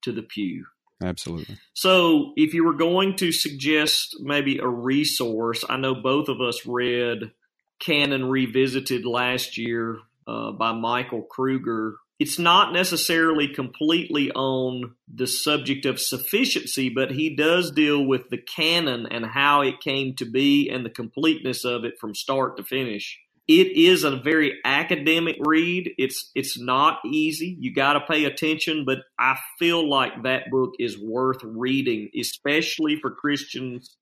to 0.02 0.12
the 0.12 0.24
pew. 0.24 0.66
Absolutely. 1.04 1.58
So, 1.74 2.34
if 2.36 2.56
you 2.56 2.66
were 2.66 2.74
going 2.74 3.18
to 3.18 3.32
suggest 3.32 4.16
maybe 4.20 4.58
a 4.58 4.68
resource, 4.68 5.64
I 5.70 5.78
know 5.78 5.94
both 5.94 6.28
of 6.28 6.42
us 6.42 6.66
read 6.66 7.32
Canon 7.80 8.30
Revisited 8.30 9.06
last 9.06 9.60
year 9.60 10.00
uh, 10.26 10.54
by 10.54 10.72
Michael 10.72 11.22
Kruger 11.22 11.98
it's 12.20 12.40
not 12.40 12.74
necessarily 12.74 13.48
completely 13.48 14.32
on 14.32 14.96
the 15.14 15.28
subject 15.28 15.86
of 15.86 16.00
sufficiency, 16.00 16.90
but 16.90 17.12
he 17.12 17.36
does 17.36 17.72
deal 17.72 18.04
with 18.04 18.30
the 18.30 18.40
canon 18.40 19.06
and 19.12 19.26
how 19.26 19.62
it 19.62 19.80
came 19.82 20.16
to 20.16 20.26
be 20.26 20.70
and 20.70 20.84
the 20.84 20.90
completeness 20.90 21.64
of 21.64 21.86
it 21.86 21.94
from 22.00 22.16
start 22.16 22.58
to 22.58 22.64
finish. 22.64 23.20
It 23.48 23.78
is 23.78 24.04
a 24.04 24.18
very 24.18 24.60
academic 24.66 25.38
read. 25.40 25.92
It's 25.98 26.32
it's 26.36 26.60
not 26.60 27.00
easy. 27.06 27.56
You 27.60 27.74
got 27.74 27.94
to 27.94 28.02
pay 28.02 28.26
attention, 28.26 28.84
but 28.86 29.00
I 29.18 29.38
feel 29.58 29.88
like 29.88 30.24
that 30.24 30.50
book 30.52 30.74
is 30.80 31.00
worth 31.00 31.42
reading, 31.44 32.10
especially 32.20 32.98
for 33.00 33.12
Christians 33.12 33.96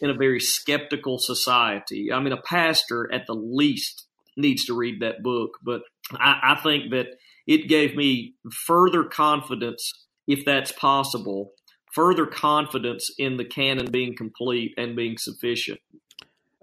in 0.00 0.10
a 0.10 0.14
very 0.14 0.38
skeptical 0.38 1.18
society. 1.18 2.12
I 2.12 2.20
mean, 2.20 2.32
a 2.32 2.42
pastor 2.42 3.12
at 3.12 3.26
the 3.26 3.34
least 3.34 4.06
needs 4.36 4.66
to 4.66 4.74
read 4.74 5.00
that 5.00 5.22
book, 5.22 5.58
but 5.64 5.82
I, 6.12 6.54
I 6.54 6.60
think 6.62 6.90
that 6.92 7.06
it 7.46 7.68
gave 7.68 7.96
me 7.96 8.34
further 8.66 9.04
confidence, 9.04 9.92
if 10.26 10.44
that's 10.44 10.72
possible, 10.72 11.52
further 11.92 12.26
confidence 12.26 13.10
in 13.18 13.36
the 13.36 13.44
canon 13.44 13.90
being 13.90 14.16
complete 14.16 14.72
and 14.76 14.96
being 14.96 15.18
sufficient. 15.18 15.80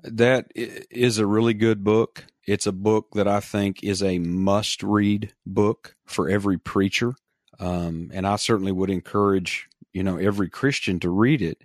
That 0.03 0.47
is 0.55 1.17
a 1.17 1.27
really 1.27 1.53
good 1.53 1.83
book. 1.83 2.25
It's 2.47 2.65
a 2.65 2.71
book 2.71 3.09
that 3.13 3.27
I 3.27 3.41
think 3.41 3.83
is 3.83 4.01
a 4.01 4.17
must 4.19 4.81
read 4.81 5.33
book 5.45 5.95
for 6.05 6.29
every 6.29 6.57
preacher. 6.57 7.13
Um, 7.59 8.09
and 8.13 8.25
I 8.25 8.37
certainly 8.37 8.71
would 8.71 8.89
encourage, 8.89 9.67
you 9.91 10.01
know, 10.03 10.17
every 10.17 10.49
Christian 10.49 10.99
to 11.01 11.09
read 11.09 11.41
it, 11.41 11.61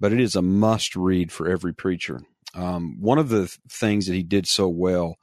but 0.00 0.12
it 0.12 0.20
is 0.20 0.34
a 0.34 0.42
must 0.42 0.96
read 0.96 1.30
for 1.30 1.48
every 1.48 1.72
preacher. 1.72 2.20
Um, 2.54 2.96
one 3.00 3.18
of 3.18 3.28
the 3.28 3.46
things 3.68 4.06
that 4.06 4.14
he 4.14 4.24
did 4.24 4.48
so 4.48 4.68
well 4.68 5.16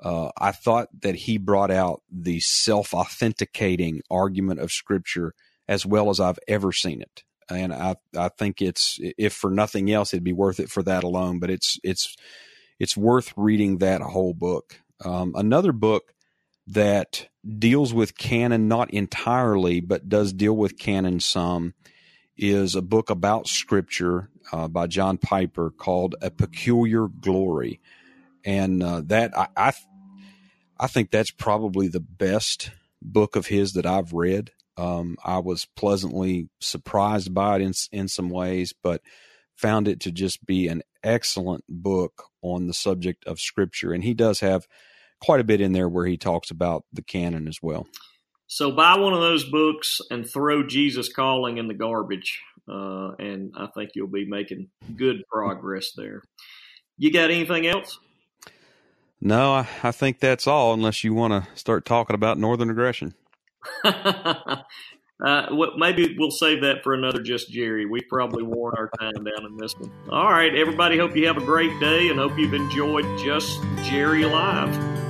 uh, 0.00 0.30
I 0.38 0.52
thought 0.52 0.88
that 1.00 1.14
he 1.16 1.38
brought 1.38 1.70
out 1.70 2.02
the 2.10 2.40
self 2.40 2.94
authenticating 2.94 4.02
argument 4.10 4.60
of 4.60 4.72
Scripture 4.72 5.34
as 5.66 5.84
well 5.84 6.08
as 6.10 6.20
I've 6.20 6.38
ever 6.48 6.72
seen 6.72 7.02
it. 7.02 7.24
And 7.50 7.72
I, 7.72 7.96
I 8.16 8.28
think 8.28 8.62
it's 8.62 8.98
if 9.00 9.32
for 9.32 9.50
nothing 9.50 9.90
else, 9.90 10.12
it'd 10.12 10.24
be 10.24 10.32
worth 10.32 10.60
it 10.60 10.70
for 10.70 10.82
that 10.84 11.04
alone. 11.04 11.40
But 11.40 11.50
it's 11.50 11.78
it's 11.82 12.16
it's 12.78 12.96
worth 12.96 13.32
reading 13.36 13.78
that 13.78 14.00
whole 14.00 14.34
book. 14.34 14.80
Um, 15.04 15.32
another 15.34 15.72
book 15.72 16.12
that 16.66 17.28
deals 17.58 17.94
with 17.94 18.18
canon 18.18 18.68
not 18.68 18.90
entirely, 18.90 19.80
but 19.80 20.08
does 20.08 20.32
deal 20.32 20.54
with 20.56 20.78
canon 20.78 21.20
some, 21.20 21.74
is 22.36 22.74
a 22.74 22.82
book 22.82 23.08
about 23.08 23.48
Scripture 23.48 24.28
uh, 24.52 24.68
by 24.68 24.86
John 24.86 25.16
Piper 25.18 25.70
called 25.70 26.14
"A 26.20 26.30
Peculiar 26.30 27.08
Glory." 27.08 27.80
And 28.48 28.82
uh, 28.82 29.02
that 29.04 29.36
I, 29.36 29.48
I, 29.54 29.72
I 30.80 30.86
think 30.86 31.10
that's 31.10 31.30
probably 31.30 31.88
the 31.88 32.00
best 32.00 32.70
book 33.02 33.36
of 33.36 33.46
his 33.46 33.74
that 33.74 33.84
I've 33.84 34.14
read. 34.14 34.52
Um, 34.78 35.18
I 35.22 35.38
was 35.40 35.66
pleasantly 35.76 36.48
surprised 36.58 37.34
by 37.34 37.56
it 37.56 37.62
in 37.62 37.72
in 37.92 38.08
some 38.08 38.30
ways, 38.30 38.72
but 38.82 39.02
found 39.54 39.86
it 39.86 40.00
to 40.00 40.10
just 40.10 40.46
be 40.46 40.66
an 40.66 40.82
excellent 41.02 41.64
book 41.68 42.24
on 42.40 42.68
the 42.68 42.72
subject 42.72 43.26
of 43.26 43.38
Scripture, 43.38 43.92
and 43.92 44.02
he 44.02 44.14
does 44.14 44.40
have 44.40 44.66
quite 45.20 45.40
a 45.40 45.44
bit 45.44 45.60
in 45.60 45.72
there 45.72 45.88
where 45.88 46.06
he 46.06 46.16
talks 46.16 46.50
about 46.50 46.84
the 46.90 47.02
canon 47.02 47.48
as 47.48 47.58
well. 47.60 47.86
So 48.46 48.70
buy 48.70 48.96
one 48.96 49.12
of 49.12 49.20
those 49.20 49.44
books 49.44 50.00
and 50.10 50.26
throw 50.26 50.66
Jesus 50.66 51.12
Calling 51.12 51.58
in 51.58 51.68
the 51.68 51.74
garbage, 51.74 52.40
uh, 52.66 53.10
and 53.18 53.52
I 53.58 53.66
think 53.74 53.90
you'll 53.94 54.06
be 54.06 54.24
making 54.26 54.70
good 54.96 55.22
progress 55.30 55.92
there. 55.94 56.22
You 56.96 57.12
got 57.12 57.30
anything 57.30 57.66
else? 57.66 57.98
No, 59.20 59.52
I, 59.52 59.68
I 59.82 59.90
think 59.90 60.20
that's 60.20 60.46
all, 60.46 60.74
unless 60.74 61.02
you 61.02 61.12
want 61.14 61.32
to 61.32 61.56
start 61.56 61.84
talking 61.84 62.14
about 62.14 62.38
northern 62.38 62.70
aggression. 62.70 63.14
Uh, 65.20 65.48
what, 65.50 65.76
maybe 65.76 66.14
we'll 66.16 66.30
save 66.30 66.60
that 66.62 66.84
for 66.84 66.94
another 66.94 67.20
Just 67.20 67.50
Jerry. 67.50 67.86
We've 67.86 68.06
probably 68.08 68.44
worn 68.44 68.74
our 68.78 68.88
time 69.00 69.24
down 69.24 69.46
in 69.46 69.56
this 69.56 69.74
one. 69.76 69.90
All 70.10 70.30
right, 70.30 70.54
everybody. 70.54 70.96
Hope 70.96 71.16
you 71.16 71.26
have 71.26 71.36
a 71.36 71.44
great 71.44 71.78
day 71.80 72.08
and 72.08 72.18
hope 72.18 72.38
you've 72.38 72.54
enjoyed 72.54 73.04
Just 73.18 73.60
Jerry 73.82 74.24
Live. 74.24 75.07